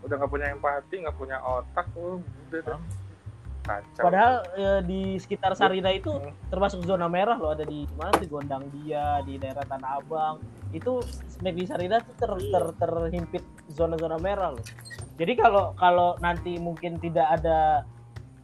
Udah 0.04 0.14
nggak 0.14 0.30
punya 0.30 0.46
empati, 0.54 1.02
nggak 1.02 1.16
punya 1.18 1.42
otak, 1.42 1.90
lu 1.96 2.22
udah 2.22 2.60
deh. 2.62 2.78
Kacau. 3.70 4.02
padahal 4.02 4.34
eh, 4.58 4.80
di 4.82 5.00
sekitar 5.16 5.54
Sarina 5.54 5.94
itu 5.94 6.10
Hmm. 6.10 6.34
termasuk 6.50 6.82
zona 6.82 7.06
merah 7.06 7.38
loh 7.38 7.54
ada 7.54 7.62
di 7.62 7.86
mana 7.94 8.10
sih 8.18 8.26
Gondang 8.26 8.66
Dia 8.74 9.22
di 9.22 9.38
daerah 9.38 9.62
Tanah 9.62 10.02
Abang 10.02 10.42
itu 10.74 10.98
di 11.38 11.64
Sarina 11.64 12.02
tuh 12.02 12.14
ter, 12.18 12.30
ter, 12.34 12.64
terhimpit 12.76 13.44
zona-zona 13.70 14.18
merah 14.18 14.58
loh 14.58 14.64
jadi 15.14 15.38
kalau 15.38 15.72
kalau 15.78 16.18
nanti 16.18 16.58
mungkin 16.58 16.98
tidak 16.98 17.38
ada 17.38 17.86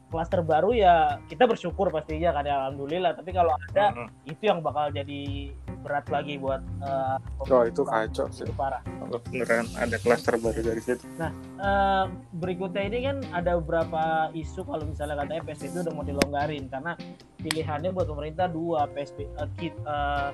klaster 0.06 0.38
baru 0.38 0.70
ya 0.70 1.18
kita 1.26 1.50
bersyukur 1.50 1.90
pastinya 1.90 2.30
kan 2.30 2.46
ya 2.46 2.54
alhamdulillah 2.62 3.18
tapi 3.18 3.34
kalau 3.34 3.58
ada 3.70 3.90
Mm-mm. 3.90 4.30
itu 4.30 4.42
yang 4.46 4.62
bakal 4.62 4.94
jadi 4.94 5.50
berat 5.86 6.06
lagi 6.08 6.34
buat 6.36 6.58
eh, 6.82 7.16
Oh, 7.46 7.62
itu 7.62 7.80
kacau 7.80 8.26
sih. 8.28 8.42
itu 8.42 8.50
parah 8.52 8.82
Kalau 8.82 9.22
beneran 9.22 9.70
ada 9.72 9.96
klaster 9.96 10.34
baru 10.36 10.60
dari 10.60 10.82
situ. 10.82 11.06
Eh, 11.16 12.04
berikutnya 12.34 12.82
ini 12.84 12.98
kan 13.00 13.16
ada 13.30 13.54
beberapa 13.56 14.02
isu 14.32 14.60
kalau 14.62 14.82
misalnya 14.84 15.14
katanya 15.16 15.42
PSBB 15.44 15.74
udah 15.80 15.94
mau 15.94 16.02
dilonggarin 16.02 16.66
karena 16.66 16.92
pilihannya 17.38 17.90
buat 17.90 18.04
pemerintah 18.04 18.46
dua 18.46 18.84
PSB 18.88 19.18
eh, 19.22 19.48
kit- 19.54 19.78
eh, 19.80 20.30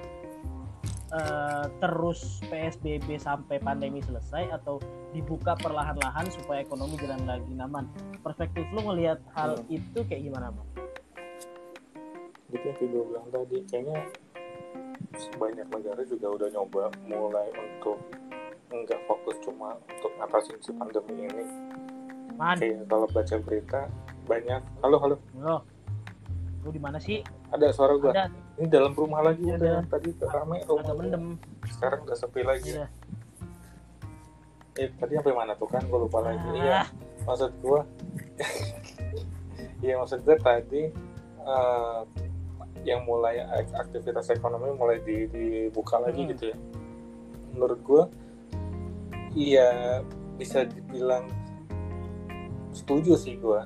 eh, 1.12 1.64
terus 1.78 2.20
PSBB 2.42 3.20
sampai 3.20 3.56
pandemi 3.58 4.00
selesai 4.00 4.48
atau 4.50 4.80
dibuka 5.12 5.52
perlahan-lahan 5.54 6.24
supaya 6.32 6.60
ekonomi 6.60 6.96
jalan 6.96 7.20
lagi 7.22 7.52
nyaman. 7.52 7.84
Perspektif 8.18 8.64
lu 8.72 8.80
ngelihat 8.82 9.20
hal 9.30 9.60
Hmm. 9.60 9.68
itu 9.70 10.00
kayak 10.02 10.24
gimana, 10.24 10.48
Bang? 10.48 10.68
Gitu 12.48 12.64
yang 12.64 12.76
gue 12.82 13.04
bilang 13.06 13.26
tadi, 13.28 13.56
kayaknya 13.66 14.00
banyak 15.36 15.66
negara 15.68 16.02
juga 16.08 16.26
udah 16.32 16.48
nyoba 16.52 16.82
mulai 17.04 17.48
untuk 17.52 17.98
nggak 18.72 19.00
fokus 19.04 19.36
cuma 19.44 19.76
untuk 19.84 20.12
ngatasin 20.16 20.56
si 20.64 20.70
pandemi 20.72 21.28
ini. 21.28 21.44
Man, 22.32 22.56
Kayak 22.56 22.88
kalau 22.88 23.06
baca 23.12 23.36
berita 23.44 23.80
banyak. 24.24 24.60
Halo, 24.80 24.96
halo. 24.96 25.16
lo, 25.36 25.56
lu 26.64 26.68
di 26.72 26.80
mana 26.80 26.96
sih? 26.96 27.20
Ada 27.52 27.68
suara 27.76 27.92
gua. 28.00 28.16
Ada, 28.16 28.32
Ini 28.56 28.66
dalam 28.72 28.96
rumah 28.96 29.20
lagi 29.20 29.44
Ada. 29.44 29.60
udah. 29.60 29.76
Tadi 29.92 30.08
rame 30.24 30.56
rumah. 30.64 30.84
ada 30.88 30.92
mendem. 30.96 31.24
Sekarang 31.68 32.00
udah 32.08 32.16
sepi 32.16 32.40
lagi. 32.40 32.72
Iya. 32.72 32.86
Eh, 34.80 34.88
tadi 34.96 35.12
sampai 35.20 35.36
mana 35.36 35.52
tuh 35.60 35.68
kan? 35.68 35.84
Gue 35.84 36.08
lupa 36.08 36.24
lagi. 36.24 36.48
Iya. 36.56 36.84
Ah, 36.84 36.86
maksud 37.28 37.52
gua 37.60 37.84
iya 39.84 39.94
maksud 40.00 40.24
gua 40.24 40.36
tadi 40.40 40.88
eh, 41.44 42.00
yang 42.82 43.02
mulai 43.02 43.38
ak- 43.40 43.74
aktivitas 43.78 44.28
ekonomi 44.28 44.72
mulai 44.72 44.98
di- 44.98 45.26
dibuka 45.26 45.96
lagi 45.96 46.22
Hmm. 46.22 46.30
gitu 46.30 46.44
ya. 46.48 46.56
Menurut 47.52 47.80
gua 47.80 48.02
iya 49.32 50.00
bisa 50.34 50.64
dibilang 50.64 51.28
setuju 52.70 53.14
sih 53.14 53.36
gua. 53.36 53.64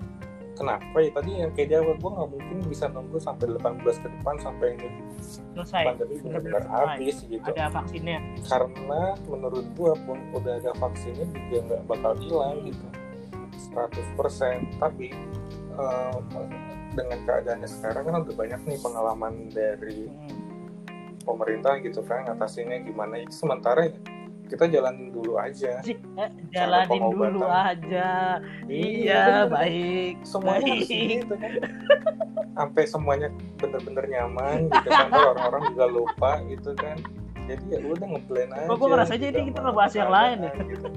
Kenapa 0.56 0.96
ya? 0.96 1.12
Tadi 1.12 1.30
yang 1.36 1.52
kayak 1.52 1.68
di 1.68 1.74
awal 1.76 1.96
gua 1.96 2.10
nggak 2.16 2.30
mungkin 2.32 2.56
bisa 2.66 2.88
nunggu 2.88 3.18
sampai 3.18 3.46
18 3.50 3.76
ke 3.98 4.08
depan 4.10 4.34
sampai 4.38 4.66
ini 4.74 4.88
selesai. 5.20 5.84
pandemi 5.86 6.16
benar-benar 6.18 6.64
habis 6.66 7.16
gitu. 7.22 7.44
Ada 7.44 7.68
vaksinnya. 7.70 8.18
karena 8.42 9.00
menurut 9.26 9.66
gua 9.74 9.92
pun 10.02 10.16
udah 10.32 10.56
ada 10.56 10.72
vaksinnya 10.74 11.28
juga 11.28 11.58
nggak 11.62 11.82
bakal 11.86 12.12
hilang 12.16 12.56
gitu. 12.64 12.86
100% 13.68 14.64
tapi 14.76 15.12
eh, 15.76 16.16
dengan 16.96 17.18
keadaannya 17.22 17.68
sekarang 17.68 18.02
kan 18.02 18.14
udah 18.24 18.34
banyak 18.34 18.60
nih 18.64 18.78
pengalaman 18.80 19.34
dari 19.48 20.08
Hmm. 20.08 20.42
pemerintah 21.22 21.76
gitu 21.78 22.00
kan 22.00 22.22
ngatasinnya 22.24 22.80
gimana 22.82 23.18
itu 23.18 23.34
sementara 23.36 23.86
ya 23.86 23.94
kita 24.46 24.70
jalanin 24.70 25.10
dulu 25.10 25.36
aja 25.36 25.82
eh, 25.82 26.30
jalanin 26.48 27.02
dulu 27.10 27.42
aja. 27.42 28.38
Iya, 28.64 29.42
bener. 29.42 29.46
baik. 29.50 30.14
semuanya 30.22 30.62
harus 30.70 30.86
baik. 30.86 31.10
gitu 31.18 31.34
kan 31.34 31.50
sampai 32.54 32.82
semuanya 32.86 33.28
bener-bener 33.58 34.04
nyaman 34.06 34.58
gitu 34.70 34.86
kan 34.86 35.06
Ntar 35.10 35.26
orang-orang 35.28 35.62
juga 35.74 35.86
lupa 35.90 36.32
gitu 36.46 36.70
kan 36.74 36.96
jadi 37.44 37.62
ya 37.68 37.78
udah 37.84 38.06
ngeblend 38.08 38.50
aja 38.54 38.66
Kok 38.66 38.76
gua 38.76 38.88
ngerasanya 38.88 39.18
gitu 39.24 39.34
ini 39.34 39.48
kita 39.50 39.58
sama 39.58 39.66
ngebahas 39.66 39.94
yang 39.94 40.10
lain 40.10 40.36
ya? 40.38 40.52
gitu. 40.62 40.88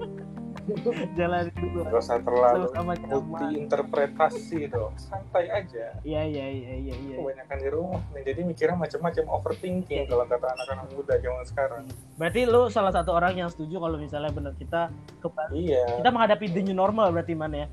Jalanin 1.17 1.55
dulu. 1.55 1.81
Gak 1.85 1.99
usah 1.99 2.19
terlalu 2.19 2.65
nyaman. 2.69 2.97
multi 2.99 3.45
interpretasi 3.57 4.59
dong 4.67 4.93
santai 4.95 5.45
aja 5.47 5.97
Iya, 6.01 6.21
iya, 6.23 6.45
iya, 6.47 6.73
iya, 6.77 6.95
iya. 6.95 7.15
kebanyakan 7.17 7.57
di 7.57 7.69
rumah 7.69 8.01
nih 8.11 8.23
jadi 8.25 8.41
mikirnya 8.43 8.77
macam-macam 8.77 9.23
overthinking 9.31 10.01
Iya. 10.01 10.07
kalau 10.07 10.25
kata 10.25 10.47
anak-anak 10.49 10.87
muda 10.91 11.13
zaman 11.15 11.43
sekarang 11.43 11.83
Berarti 12.15 12.41
lu 12.43 12.61
salah 12.67 12.91
satu 12.91 13.11
orang 13.11 13.33
yang 13.35 13.49
setuju 13.49 13.75
kalau 13.77 13.95
misalnya 13.95 14.29
benar 14.29 14.53
kita 14.53 14.89
kembali 15.19 15.53
iya 15.55 15.85
kita 15.95 16.09
menghadapi 16.09 16.45
the 16.47 16.61
new 16.61 16.73
normal 16.73 17.09
berarti 17.09 17.33
mana 17.33 17.55
ya? 17.57 17.67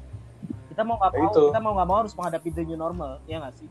Kita 0.69 0.83
mau 0.83 0.97
nggak 0.97 1.13
mau, 1.15 1.25
Itu. 1.27 1.41
kita 1.49 1.59
mau 1.59 1.73
nggak 1.73 1.89
mau 1.89 1.99
harus 1.99 2.13
menghadapi 2.13 2.49
the 2.51 2.63
new 2.63 2.77
normal, 2.77 3.17
ya 3.25 3.41
nggak 3.41 3.57
sih? 3.57 3.69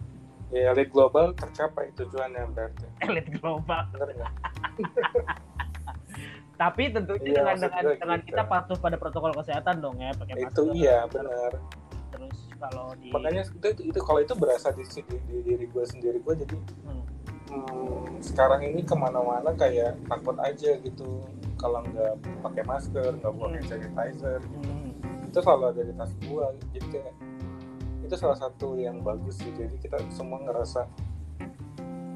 ya 0.48 0.72
elit 0.72 0.90
global 0.90 1.34
tercapai 1.34 1.90
tujuannya 1.94 2.46
berarti 2.54 2.86
Elit 3.06 3.28
global. 3.36 3.82
bener 3.92 4.10
nggak 4.16 4.34
Tapi 6.56 6.84
tentunya 6.88 7.20
Iya, 7.22 7.36
dengan 7.36 7.56
dengan, 7.60 7.84
dengan 7.94 8.20
gitu. 8.20 8.28
kita 8.32 8.44
patuh 8.46 8.78
pada 8.78 8.96
protokol 8.96 9.32
kesehatan 9.34 9.76
dong 9.80 9.98
ya, 9.98 10.12
pakai 10.12 10.34
itu 10.40 10.62
masker. 10.64 10.74
iya 10.74 10.98
benar 11.06 11.52
Terus 12.10 12.38
kalau 12.56 12.86
di 12.96 13.12
makanya 13.12 13.44
itu, 13.44 13.68
itu, 13.68 13.82
itu 13.92 14.00
kalau 14.00 14.20
itu 14.20 14.34
berasa 14.34 14.72
di, 14.72 14.84
di, 14.88 15.16
di 15.22 15.36
diri 15.44 15.66
gue 15.68 15.84
sendiri 15.84 16.18
gue 16.18 16.34
jadi 16.42 16.56
Hmm. 16.82 17.04
hmm, 17.52 18.24
sekarang 18.24 18.64
ini 18.64 18.82
ke 18.82 18.96
mana-mana 18.96 19.52
kayak 19.52 20.00
takut 20.06 20.34
aja 20.40 20.72
gitu 20.78 21.22
kalau 21.56 21.84
nggak 21.84 22.16
pakai 22.40 22.64
masker 22.64 23.12
nggak 23.14 23.34
pakai 23.34 23.60
Hmm. 23.60 23.68
sanitizer 23.68 24.40
Hmm. 24.40 24.92
itu 25.26 25.38
selalu 25.38 25.64
ada 25.70 25.82
di 25.84 25.94
tas 25.94 26.12
gue 26.16 26.46
jadi 26.72 26.88
kayak 26.90 27.14
itu 28.02 28.16
salah 28.16 28.38
satu 28.38 28.68
yang 28.76 29.02
bagus 29.02 29.36
sih 29.36 29.52
jadi 29.52 29.76
kita 29.76 29.98
semua 30.10 30.40
ngerasa 30.40 30.88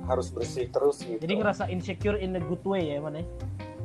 harus 0.06 0.28
bersih 0.30 0.66
terus 0.68 0.98
gitu 1.00 1.20
Jadi 1.20 1.34
ngerasa 1.36 1.68
insecure 1.68 2.16
in 2.16 2.34
a 2.34 2.42
good 2.42 2.64
way 2.64 2.90
ya 2.90 2.98
mana? 2.98 3.22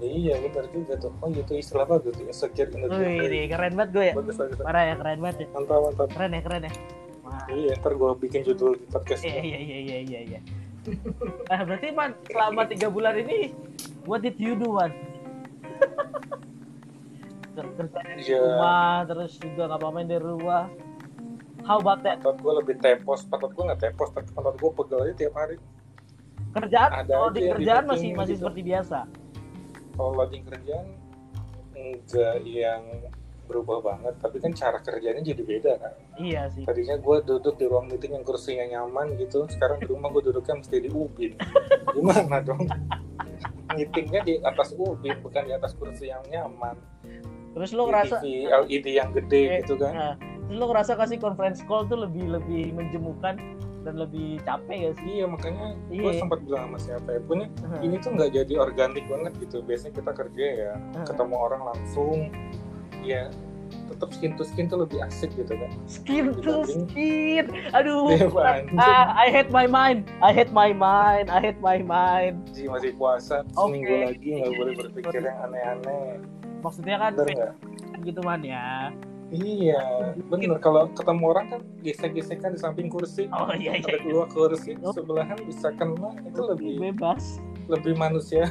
Iya 0.01 0.35
benar 0.39 0.65
juga 0.69 0.95
tuh 0.97 1.13
oh 1.17 1.29
itu 1.29 1.53
istilah 1.55 1.85
bagus 1.85 2.13
tuh 2.13 2.25
insecure 2.25 2.67
good 2.67 2.91
Wih, 2.91 3.19
ini 3.23 3.39
keren 3.47 3.73
banget 3.73 3.91
gue 3.93 4.05
ya. 4.05 4.15
bagus 4.15 4.35
bagus 4.35 4.57
Parah 4.59 4.85
ya, 4.85 4.95
keren 4.97 5.19
banget 5.19 5.37
ya. 5.41 5.49
mantap 5.53 5.79
mantap 5.81 6.09
Keren 6.09 6.31
ya, 6.31 6.41
keren 6.41 6.63
ya. 6.63 6.73
Wah. 7.21 7.45
iya 7.49 7.73
ntar 7.75 7.93
gue 7.93 8.11
bikin 8.19 8.41
judul 8.43 8.73
di 8.75 8.87
podcast 8.87 9.23
Iya, 9.23 9.41
iya, 9.41 9.59
iya, 9.59 9.79
iya, 9.81 9.99
iya, 10.03 10.21
iya. 10.27 10.41
Nah, 11.49 11.61
berarti 11.67 11.89
man 11.91 12.11
selama 12.25 12.63
tiga 12.67 12.87
bulan 12.87 13.17
ini, 13.17 13.57
what 14.05 14.21
did 14.21 14.37
you 14.37 14.53
do 14.53 14.69
man? 14.71 14.93
Kerja 17.55 17.87
dari 17.95 18.21
Iya. 18.21 18.39
rumah, 18.43 19.07
terus 19.07 19.33
juga 19.39 19.63
nggak 19.65 19.79
apa-apain 19.79 20.05
dari 20.07 20.21
rumah. 20.23 20.67
How 21.63 21.81
about 21.81 22.03
that? 22.03 22.21
pantat 22.21 22.37
gue 22.37 22.53
lebih 22.55 22.77
tepos 22.77 23.25
pantat 23.25 23.51
gue 23.51 23.65
nggak 23.65 23.81
tepos 23.81 24.11
tapi 24.11 24.29
pantat 24.29 24.53
gue 24.55 24.71
pegel 24.75 24.99
aja 25.01 25.15
tiap 25.17 25.35
hari 25.35 25.57
Kerjaan, 26.53 26.91
Ada 27.01 27.13
oh 27.17 27.31
di 27.31 27.41
kerjaan 27.49 27.85
masih 27.85 28.13
masih 28.13 28.37
gitu. 28.37 28.43
seperti 28.45 28.61
biasa. 28.63 28.99
Kalau 29.95 30.13
lagi 30.15 30.43
kerjaan 30.43 30.87
enggak 31.73 32.43
yang 32.43 32.83
berubah 33.45 33.85
banget. 33.85 34.15
Tapi 34.19 34.37
kan 34.41 34.53
cara 34.53 34.79
kerjanya 34.81 35.21
jadi 35.21 35.43
beda 35.43 35.73
kan? 35.77 35.95
Iya 36.17 36.49
sih. 36.49 36.65
tadinya 36.65 36.97
gue 36.97 37.17
duduk 37.23 37.55
di 37.55 37.67
ruang 37.67 37.87
meeting 37.87 38.15
yang 38.15 38.25
kursinya 38.25 38.65
nyaman 38.65 39.15
gitu 39.17 39.45
sekarang 39.47 39.79
di 39.79 39.87
rumah 39.87 40.09
gue 40.09 40.23
duduknya 40.25 40.59
mesti 40.59 40.77
di 40.79 40.89
ubin. 40.89 41.33
Gimana 41.93 42.41
dong? 42.41 42.65
Meetingnya 43.71 44.23
di 44.23 44.35
atas 44.41 44.73
ubin 44.73 45.19
bukan 45.21 45.45
di 45.45 45.53
atas 45.53 45.75
kursi 45.75 46.09
yang 46.09 46.23
nyaman. 46.25 46.79
Terus 47.53 47.71
lo 47.71 47.87
ngerasa 47.87 48.19
TV 48.19 48.49
LED 48.49 48.87
yang 48.93 49.11
gede 49.13 49.43
Eh, 49.45 49.61
gitu 49.63 49.77
kan? 49.77 49.93
nah, 49.93 50.15
terus 50.19 50.57
lo 50.57 50.67
ngerasa 50.67 50.93
kasih 50.97 51.19
conference 51.19 51.61
call 51.63 51.85
tuh 51.85 52.01
lebih 52.01 52.27
lebih 52.33 52.73
menjemukan 52.73 53.39
dan 53.85 53.95
lebih 53.95 54.41
capek 54.43 54.77
gak 54.83 54.95
sih? 54.97 55.07
iya 55.13 55.25
makanya 55.25 55.67
gue 55.87 56.01
Iya. 56.03 56.19
sempat 56.19 56.39
bilang 56.41 56.63
sama 56.67 56.79
siapa 56.81 57.09
ya 57.11 57.21
punya 57.21 57.47
Hmm. 57.61 57.81
ini 57.81 57.97
tuh 57.99 58.11
nggak 58.13 58.31
jadi 58.33 58.55
organik 58.59 59.05
banget 59.07 59.33
gitu 59.39 59.57
biasanya 59.61 59.93
kita 59.95 60.13
kerja 60.13 60.47
ya 60.49 60.73
Hmm. 60.75 61.07
ketemu 61.07 61.35
orang 61.37 61.63
langsung 61.67 62.19
ya 63.01 63.29
tetap 63.85 64.09
skin 64.11 64.33
to 64.33 64.43
skin 64.43 64.65
tuh 64.65 64.81
lebih 64.81 64.97
asik 65.03 65.29
gitu 65.35 65.53
kan 65.53 65.69
Skin 65.85 66.33
to 66.35 66.65
skin. 66.65 67.45
Aduh. 67.71 68.09
Iya, 68.09 68.27
anjing. 68.33 68.79
Ah, 68.79 69.13
I 69.15 69.29
hate 69.29 69.51
my 69.51 69.67
mind. 69.67 70.09
I 70.21 70.33
hate 70.33 70.49
my 70.51 70.73
mind. 70.73 71.29
I 71.29 71.37
hate 71.39 71.61
my 71.61 71.79
mind. 71.79 72.49
Ji, 72.51 72.65
masih 72.65 72.97
puasa 72.97 73.45
Oke. 73.53 73.77
seminggu 73.77 73.95
lagi 74.09 74.29
nggak 74.41 74.53
boleh 74.55 74.73
berpikir 74.79 75.21
yang 75.23 75.37
aneh-aneh 75.43 76.17
Maksudnya 76.65 76.97
kan 76.97 77.13
bener 77.13 77.53
gitu 78.01 78.21
man 78.21 78.41
ya. 78.41 78.89
Iya 79.35 79.83
bener 80.25 80.57
kalau 80.59 80.87
ketemu 80.91 81.25
orang 81.29 81.47
kan 81.49 81.61
gesek-gesekan 81.81 82.51
di 82.51 82.61
samping 82.61 82.87
kursi 82.87 83.27
Oh 83.29 83.51
iya 83.51 83.75
iya. 83.75 83.85
ada 83.85 83.99
dua 84.01 84.25
kursi 84.27 84.79
Oh. 84.81 84.95
sebelahan 84.95 85.37
bisa 85.43 85.69
kena 85.73 86.15
itu 86.23 86.41
lebih 86.45 86.75
Bebas. 86.81 87.43
lebih 87.67 87.95
manusia 87.95 88.47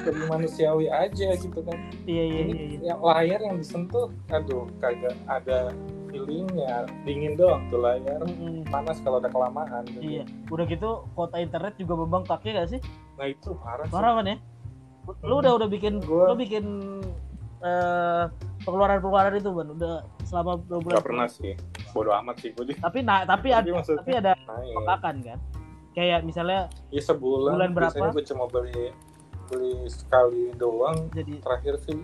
lebih 0.00 0.24
manusiawi 0.28 0.86
aja 0.86 1.34
gitu 1.34 1.58
kan 1.60 1.74
iya 2.04 2.22
iya 2.24 2.40
ini 2.40 2.52
iya, 2.52 2.64
iya. 2.68 2.78
yang 2.86 3.00
layar 3.00 3.40
yang 3.42 3.56
disentuh 3.56 4.06
aduh 4.28 4.70
kagak 4.78 5.16
ada 5.26 5.74
feelingnya 6.06 6.86
dingin 7.02 7.34
doang 7.34 7.66
tuh 7.66 7.80
layar 7.80 8.20
panas 8.68 9.00
kalau 9.00 9.18
udah 9.18 9.26
kelamaan 9.28 9.82
gitu. 9.88 10.00
iya 10.00 10.24
udah 10.48 10.64
gitu 10.64 10.90
kuota 11.12 11.36
internet 11.36 11.74
juga 11.74 11.94
membengkak 11.96 12.40
ya 12.42 12.52
gak 12.56 12.68
sih 12.70 12.80
nah 13.16 13.26
itu 13.26 13.50
parah 13.58 13.86
sih 13.88 13.92
parah 13.92 14.12
kan 14.14 14.26
ya 14.28 14.36
lu 15.20 15.34
udah 15.36 15.52
udah 15.56 15.66
bikin 15.66 15.98
Gua- 15.98 16.30
lu 16.30 16.34
bikin 16.36 16.64
eh, 17.62 18.24
pengeluaran-pengeluaran 18.62 19.34
itu 19.34 19.50
ban. 19.50 19.68
Udah 19.70 19.94
selama 20.22 20.58
dua 20.62 20.78
bulan 20.78 20.94
Gak 20.96 21.06
pernah 21.06 21.28
sih. 21.28 21.52
Bodo 21.92 22.10
amat 22.14 22.36
sih 22.38 22.50
gue 22.50 22.72
tapi 22.74 22.98
nah 23.00 23.20
tapi 23.22 23.48
ada 23.48 23.62
Tapi 23.62 23.70
maksudnya- 23.70 24.00
tapi 24.00 24.12
ada 24.16 24.32
naik. 24.34 24.74
bengkakan 24.74 25.16
kan? 25.22 25.38
Kayak 25.92 26.20
misalnya 26.24 26.60
ya 26.88 27.02
sebulan 27.02 27.52
Bulan 27.52 27.70
berapa? 27.70 27.92
biasanya 27.92 28.10
gue 28.10 28.24
cuma 28.26 28.44
beli 28.48 28.82
beli 29.46 29.72
sekali 29.86 30.44
doang. 30.56 30.96
Jadi 31.10 31.34
terakhir 31.38 31.74
sih 31.80 32.00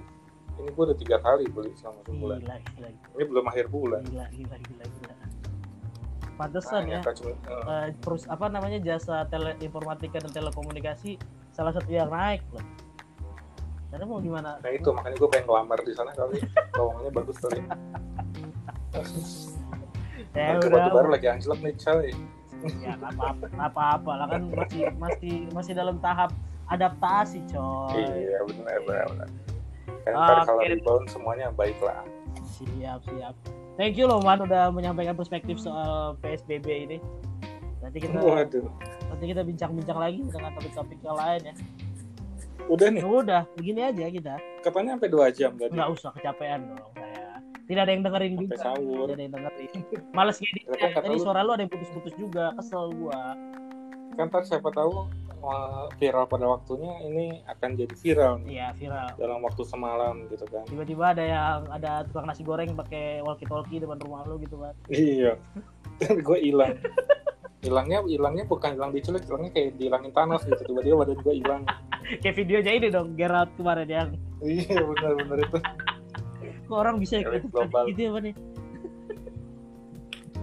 ini 0.55 0.69
gue 0.69 0.85
udah 0.85 0.99
tiga 0.99 1.17
kali 1.19 1.49
beli 1.49 1.73
selama 1.75 2.05
sebulan. 2.05 2.39
Gila 2.39 2.57
gila 2.69 2.89
ini 2.93 3.25
belum 3.25 3.45
akhir 3.47 3.67
bulan. 3.69 4.03
Gila 4.05 4.27
gila 4.29 4.57
gila 4.61 4.85
gila. 4.87 5.15
Pantesan 6.37 6.83
ya 6.85 7.01
Ternyata 7.01 7.13
cuma- 7.17 7.35
eh, 7.35 7.63
eh, 7.67 7.87
terus 7.99 8.23
apa 8.27 8.47
namanya 8.47 8.79
jasa 8.79 9.27
teleinformatika 9.27 10.21
dan 10.21 10.31
telekomunikasi 10.31 11.19
salah 11.51 11.73
satu 11.73 11.89
yang 11.89 12.07
naik 12.09 12.45
loh 12.53 12.63
karena 13.89 14.05
mau 14.05 14.21
gimana? 14.21 14.61
Nah 14.61 14.71
itu 14.73 14.89
makanya 14.93 15.17
gue 15.17 15.29
pengen 15.33 15.47
ngelamar 15.49 15.79
di 15.81 15.93
sana 15.97 16.13
kali 16.13 16.37
lowongannya 16.77 17.13
bagus 17.13 17.37
kali. 17.41 17.61
Ya 20.37 20.61
udah 20.61 20.69
batu 20.69 20.91
baru 20.93 21.09
lagi 21.09 21.27
anjlok 21.33 21.59
nih 21.65 21.75
coy. 21.81 22.13
Ya 22.85 22.99
apa-apa 23.01 23.47
apa-apa 23.57 24.13
lah 24.13 24.27
kan 24.29 24.43
masih 24.53 24.93
masih 25.01 25.35
masih 25.57 25.73
dalam 25.73 25.97
tahap 26.05 26.37
adaptasi 26.69 27.41
coy. 27.49 28.05
Iya 28.05 28.45
benar 28.45 28.79
benar 28.85 29.05
benar. 29.09 29.29
Kan 30.05 30.13
ntar 30.13 30.39
kalau 30.45 30.63
rebound 30.69 31.09
semuanya 31.09 31.49
baik 31.57 31.81
lah. 31.81 32.05
Siap 32.45 33.01
siap. 33.09 33.35
Thank 33.81 33.97
you 33.97 34.05
loh 34.05 34.21
man 34.21 34.45
udah 34.45 34.69
menyampaikan 34.69 35.17
perspektif 35.17 35.57
soal 35.57 36.21
psbb 36.21 36.67
ini. 36.69 36.99
Nanti 37.81 38.05
kita 38.05 38.21
waduh. 38.21 38.69
nanti 39.09 39.25
kita 39.33 39.41
bincang-bincang 39.47 39.97
lagi 39.97 40.21
dengan 40.21 40.53
topik-topik 40.53 40.99
yang 41.01 41.17
lain 41.17 41.41
ya 41.49 41.55
udah 42.69 42.89
nih. 42.89 43.03
Udah 43.03 43.43
begini 43.57 43.81
aja 43.83 44.05
kita. 44.07 44.35
Katanya 44.61 44.97
sampai 44.97 45.09
dua 45.09 45.27
jam 45.29 45.57
tadi 45.57 45.73
nggak 45.73 45.91
usah 45.91 46.11
kecapean 46.13 46.69
dong 46.69 46.93
saya. 46.95 47.41
Tidak 47.65 47.83
ada 47.83 47.93
yang 47.93 48.03
dengerin 48.03 48.33
sampai 48.33 48.45
juga. 48.47 48.57
sahur. 48.59 49.05
Tidak 49.05 49.15
ada 49.15 49.23
yang 49.23 49.35
dengerin. 49.35 49.69
Males 50.13 50.37
gini 50.39 50.61
Ya 50.65 50.89
tadi 50.91 51.09
lu- 51.11 51.21
suara 51.21 51.41
lu 51.41 51.53
ada 51.53 51.63
yang 51.63 51.73
putus-putus 51.73 52.15
juga 52.15 52.53
kesel 52.55 52.93
gua. 52.95 53.37
Kan 54.15 54.27
ntar 54.29 54.43
siapa 54.43 54.69
tahu 54.69 55.07
eh, 55.39 55.85
viral 55.97 56.27
pada 56.27 56.45
waktunya 56.45 56.91
ini 57.03 57.25
akan 57.47 57.71
jadi 57.75 57.95
viral 57.95 58.33
nih. 58.43 58.49
Iya 58.57 58.67
viral. 58.75 59.09
Dalam 59.15 59.39
waktu 59.41 59.63
semalam 59.63 60.15
gitu 60.27 60.45
kan. 60.49 60.65
Tiba-tiba 60.65 61.05
ada 61.13 61.23
yang 61.23 61.61
ada 61.69 61.93
tukang 62.05 62.27
nasi 62.27 62.43
goreng 62.43 62.73
pakai 62.75 63.21
walkie 63.21 63.47
talkie 63.47 63.79
depan 63.79 63.97
rumah 63.99 64.25
lu 64.25 64.37
gitu 64.39 64.59
kan 64.59 64.75
iya. 64.89 65.37
Gue 66.27 66.39
hilang. 66.41 66.79
Hilangnya 67.59 68.07
hilangnya 68.07 68.47
bukan 68.47 68.75
hilang 68.75 68.91
diculik 68.91 69.27
hilangnya 69.27 69.51
kayak 69.51 69.75
dihilangin 69.77 70.11
Thanos 70.11 70.43
gitu. 70.43 70.63
Tiba-tiba 70.65 70.95
badan 71.03 71.19
gue 71.19 71.35
hilang 71.37 71.63
kayak 72.21 72.37
videonya 72.37 72.73
ini 72.75 72.89
dong 72.89 73.09
Geralt 73.15 73.51
kemarin 73.57 73.89
yang 73.89 74.09
iya 74.41 74.81
benar-benar 74.81 75.39
itu. 75.45 75.59
Kok 76.69 76.77
orang 76.77 76.97
bisa 77.01 77.21
gitu? 77.21 77.49
global. 77.49 77.85
gitu 77.89 78.01
ya 78.07 78.11
Pan, 78.13 78.25
ya? 78.29 78.35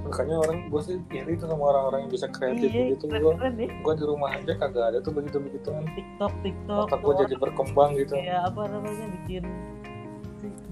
makanya 0.05 0.35
orang 0.37 0.57
gue 0.69 0.81
sih 0.85 0.95
iri 1.17 1.33
tuh 1.33 1.49
sama 1.49 1.65
orang-orang 1.73 2.05
yang 2.05 2.11
bisa 2.13 2.29
kreatif 2.29 2.69
iya 2.69 2.93
gitu. 2.93 3.09
gue 3.09 3.33
deh 3.57 3.69
gue 3.73 3.93
di 3.97 4.03
rumah 4.05 4.29
aja 4.37 4.53
kagak 4.53 4.85
ada 4.93 4.97
tuh 5.01 5.09
begitu 5.17 5.41
begituan. 5.41 5.81
TikTok 5.97 6.33
TikTok 6.45 6.85
otak 6.85 6.99
gue 7.01 7.13
jadi 7.25 7.35
berkembang 7.41 7.91
gitu. 7.97 8.13
Kayak 8.13 8.41
apa 8.53 8.61
namanya 8.69 9.05
bikin 9.17 9.43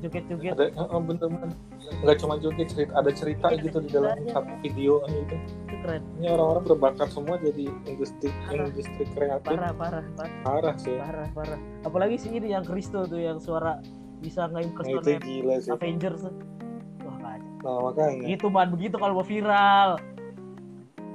joget-joget. 0.06 0.54
Ada 0.54 0.66
eh, 0.70 1.02
bener-bener. 1.02 1.50
Nggak 2.06 2.18
cuma 2.22 2.34
joget 2.38 2.68
cerita 2.70 2.92
ada 2.94 3.10
cerita 3.10 3.46
Iya, 3.50 3.58
gitu 3.66 3.78
di 3.82 3.90
dalam 3.90 4.14
satu 4.30 4.54
video 4.62 5.02
gitu. 5.10 5.34
itu 5.34 5.63
keren. 5.84 6.02
Ini 6.18 6.28
orang-orang 6.32 6.64
berbakat 6.64 7.10
semua 7.12 7.36
jadi 7.38 7.66
industri 7.86 8.30
industri 8.50 9.04
kreatif. 9.12 9.52
Parah 9.52 9.74
parah 9.76 10.06
parah. 10.16 10.32
Parah 10.48 10.76
sih. 10.80 10.96
Parah 10.96 11.28
parah. 11.36 11.60
Apalagi 11.84 12.16
sih 12.16 12.32
ini 12.32 12.56
yang 12.56 12.64
Kristo 12.64 13.04
tuh 13.04 13.20
yang 13.20 13.44
suara 13.44 13.84
bisa 14.24 14.48
Nah, 14.48 14.64
itu 14.64 14.72
nge-impersonate 14.72 15.14
gila 15.28 15.56
sih. 15.60 15.72
Avengers 15.76 16.22
tuh. 16.24 16.36
Wah 17.04 17.18
kacau 17.20 17.68
nah 17.68 17.78
makanya. 17.92 18.26
Gitu 18.32 18.48
man. 18.48 18.68
Begitu 18.72 18.96
kalau 18.96 19.14
mau 19.20 19.28
viral. 19.28 19.90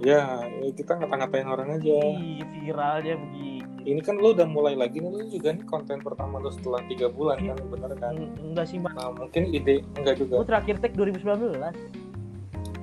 Ya 0.05 0.47
ya 0.47 0.71
kita 0.77 0.95
ngata-ngatain 0.95 1.49
orang 1.49 1.69
aja. 1.81 1.97
Ih, 2.05 2.45
viralnya 2.53 3.17
begitu 3.19 3.49
ini 3.89 4.05
kan 4.05 4.21
lu 4.21 4.37
udah 4.37 4.45
mulai 4.45 4.77
lagi 4.77 5.01
nih 5.01 5.09
lu 5.09 5.25
juga 5.33 5.57
nih 5.57 5.65
konten 5.65 6.05
pertama 6.05 6.37
lu 6.37 6.53
setelah 6.53 6.85
tiga 6.93 7.09
bulan 7.09 7.41
kan? 7.41 7.57
Bener 7.73 7.93
kan? 7.97 8.13
Eng- 8.21 8.37
enggak 8.53 8.67
sih 8.69 8.77
man. 8.77 8.93
Nah 8.93 9.17
mungkin 9.17 9.49
ide 9.49 9.81
enggak 9.97 10.21
juga. 10.21 10.45
Gue 10.45 10.49
terakhir 10.53 10.75
tag 10.85 10.93
2019 10.93 11.57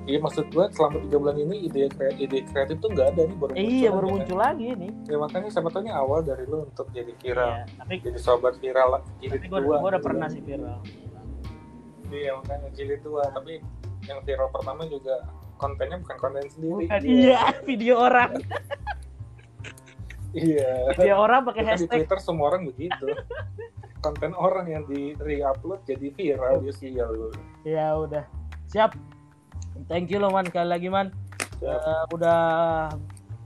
iya 0.06 0.18
maksud 0.22 0.46
gua 0.54 0.70
selama 0.70 1.02
tiga 1.02 1.16
bulan 1.18 1.36
ini 1.42 1.56
ide 1.66 1.90
kreatif 1.90 2.18
ide 2.22 2.38
kreatif 2.46 2.76
tuh 2.78 2.88
nggak 2.94 3.06
ada 3.12 3.22
nih 3.26 3.36
baru 3.36 3.52
eh, 3.52 3.64
iya 3.66 3.88
baru 3.90 4.06
kan. 4.06 4.14
muncul 4.14 4.38
lagi 4.38 4.64
nih. 4.78 4.90
Ya 5.10 5.16
makanya 5.18 5.48
ini 5.50 5.90
awal 5.90 6.18
dari 6.22 6.44
lu 6.46 6.58
untuk 6.64 6.86
jadi 6.94 7.12
viral. 7.18 7.50
Iya, 7.50 7.64
tapi 7.82 7.94
jadi 8.00 8.18
sobat 8.22 8.54
viral 8.62 8.88
lah 8.96 9.02
jilid 9.18 9.42
tapi 9.42 9.48
gue 9.50 9.60
dua 9.66 9.76
udah 9.82 9.98
gitu 9.98 10.06
pernah 10.06 10.26
kan. 10.30 10.34
sih 10.34 10.42
viral. 10.46 10.78
Iya 12.06 12.30
makanya 12.38 12.68
jilid 12.78 13.00
dua 13.02 13.22
tapi 13.34 13.52
yang 14.06 14.18
viral 14.22 14.48
pertama 14.54 14.82
juga 14.86 15.14
kontennya 15.58 15.96
bukan 16.00 16.16
konten 16.22 16.46
sendiri. 16.54 16.84
Bukan, 16.86 17.02
iya 17.02 17.40
video 17.68 17.94
orang. 18.00 18.32
Iya. 20.36 20.92
Video 20.92 21.16
orang 21.16 21.48
pakai 21.48 21.64
kan 21.64 21.80
di 21.80 21.88
hashtag. 21.88 22.04
Twitter 22.04 22.18
semua 22.20 22.52
orang 22.52 22.68
begitu. 22.68 23.08
Konten 24.04 24.36
orang 24.36 24.68
yang 24.68 24.84
di 24.84 25.16
re-upload 25.16 25.80
jadi 25.88 26.12
viral 26.12 26.60
dia 26.60 26.76
sial. 26.76 27.08
Lu 27.08 27.32
ya 27.64 27.96
udah. 27.96 28.28
Siap 28.68 29.15
thank 29.84 30.08
you 30.08 30.18
loh 30.18 30.32
man. 30.32 30.48
Sekali 30.48 30.68
lagi 30.68 30.88
man. 30.88 31.12
Siap. 31.60 31.68
Eh, 31.68 32.04
udah 32.16 32.40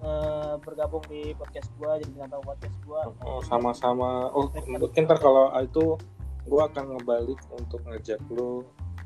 eh, 0.03 0.55
bergabung 0.62 1.05
di 1.11 1.35
podcast 1.35 1.71
gua 1.77 1.99
jadi 1.99 2.11
bintang 2.14 2.38
tamu 2.38 2.45
podcast 2.47 2.77
gua. 2.87 3.01
Oh, 3.27 3.43
sama-sama. 3.43 4.31
Oh 4.31 4.51
mungkin 4.71 5.07
ntar 5.07 5.19
kalau 5.19 5.51
itu 5.59 5.99
gua 6.47 6.71
akan 6.71 6.99
ngebalik 6.99 7.40
untuk 7.55 7.81
ngejak 7.87 8.21
lu 8.31 8.62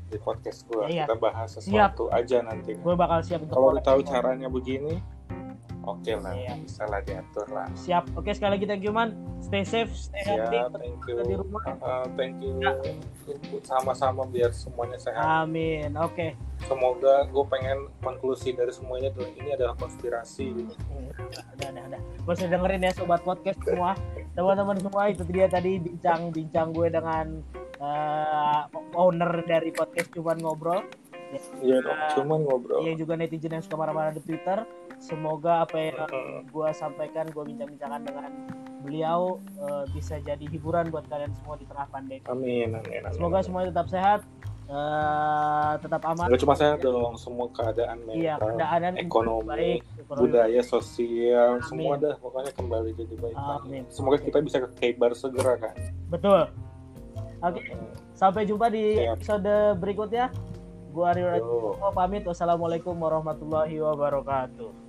di 0.09 0.17
podcast 0.21 0.69
gua. 0.69 0.85
Iya. 0.85 1.09
kita 1.09 1.17
bahas 1.17 1.49
sesuatu 1.57 2.13
aja 2.13 2.45
nanti. 2.45 2.77
Gue 2.77 2.93
bakal 2.93 3.25
siap 3.25 3.41
kalau 3.49 3.73
lu 3.73 3.81
tahu 3.81 4.05
caranya 4.05 4.45
begini 4.45 5.14
oke 5.85 6.11
lah 6.19 6.33
Iya. 6.33 6.53
bisa 6.59 6.83
lah 6.89 6.99
diatur 7.01 7.47
lah 7.53 7.67
siap. 7.77 8.09
Oke 8.17 8.33
sekali 8.33 8.57
lagi 8.57 8.65
thank 8.65 8.83
you 8.83 8.91
man. 8.91 9.13
Stay 9.39 9.61
safe 9.61 9.93
stay 9.93 10.25
healthy. 10.25 10.57
siap 10.57 10.73
thank 10.73 10.97
you. 11.05 11.15
di 11.21 11.35
rumah. 11.37 11.61
Uh, 11.79 12.05
thank 12.17 12.35
you. 12.41 12.57
Sama-sama 13.61 14.25
biar 14.25 14.49
semuanya 14.51 14.97
sehat. 14.97 15.21
Amin. 15.45 15.93
Oke. 15.97 16.33
Semoga 16.65 17.29
gue 17.29 17.45
pengen 17.47 17.89
konklusi 18.01 18.57
dari 18.57 18.73
semuanya 18.73 19.13
tuh 19.13 19.29
ini 19.37 19.53
adalah 19.53 19.77
konspirasi 19.77 20.45
gitu. 20.55 20.73
udah 20.89 21.41
udah 21.61 21.69
udah 21.85 21.99
gak 22.25 22.33
usah 22.33 22.49
dengerin 22.49 22.81
ya 22.81 22.91
sobat 22.97 23.21
podcast 23.21 23.59
semua. 23.61 23.93
Teman-teman 24.33 24.77
semua 24.81 25.03
itu 25.13 25.21
dia 25.29 25.45
tadi 25.45 25.77
bincang-bincang 25.77 26.73
gue 26.73 26.87
dengan 26.89 27.25
eh, 27.77 28.61
owner 28.97 29.45
dari 29.45 29.69
podcast 29.69 30.09
cuman 30.15 30.41
ngobrol. 30.41 30.81
Iya 31.59 31.83
dong, 31.83 31.99
cuman 32.15 32.39
ngobrol. 32.47 32.85
yang 32.85 32.95
juga 32.95 33.17
netizen 33.19 33.51
yang 33.51 33.63
suka 33.65 33.75
marah-marah 33.75 34.13
di 34.15 34.23
Twitter 34.23 34.63
semoga 34.99 35.63
apa 35.63 35.77
yang 35.77 36.09
gue 36.47 36.69
sampaikan 36.71 37.25
gue 37.29 37.43
bincang-bincangkan 37.43 38.01
dengan 38.05 38.31
beliau 38.85 39.41
eh, 39.59 39.83
bisa 39.91 40.21
jadi 40.21 40.45
hiburan 40.45 40.93
buat 40.93 41.05
kalian 41.09 41.33
semua 41.41 41.55
di 41.57 41.65
tengah 41.65 41.87
pandemi 41.89 42.21
Amin, 42.29 42.77
amin, 42.77 43.01
amin. 43.05 43.13
semoga 43.17 43.41
semuanya 43.41 43.69
tetap 43.73 43.87
sehat 43.89 44.19
eh, 44.69 45.73
tetap 45.81 46.01
aman 46.05 46.25
Gak 46.29 46.41
cuma 46.41 46.55
saya 46.55 46.73
dong, 46.77 47.13
semua 47.17 47.47
keadaan 47.51 47.97
iya 48.13 48.37
mental, 48.37 48.57
keadaan 48.61 48.95
ekonomi, 49.01 49.45
baik 49.49 49.81
ekonomi 49.99 50.21
budaya, 50.29 50.61
sosial, 50.61 51.51
Amin. 51.59 51.65
semua 51.65 51.93
dah 51.97 52.15
pokoknya 52.21 52.51
kembali 52.53 52.89
jadi 52.93 53.15
baik. 53.17 53.35
Amin. 53.35 53.83
Semoga 53.89 54.17
kita 54.21 54.37
bisa 54.45 54.61
ke 54.61 54.69
segera 55.17 55.53
kan. 55.57 55.75
betul 56.13 56.45
oke 57.41 57.61
sampai 58.15 58.47
jumpa 58.47 58.71
di 58.71 58.95
Siap. 58.95 59.19
episode 59.19 59.53
berikutnya 59.81 60.31
gua 60.95 61.11
Rio 61.11 61.27
Yo. 61.35 61.91
pamit 61.91 62.23
wassalamualaikum 62.23 62.95
warahmatullahi 62.95 63.75
wabarakatuh 63.83 64.84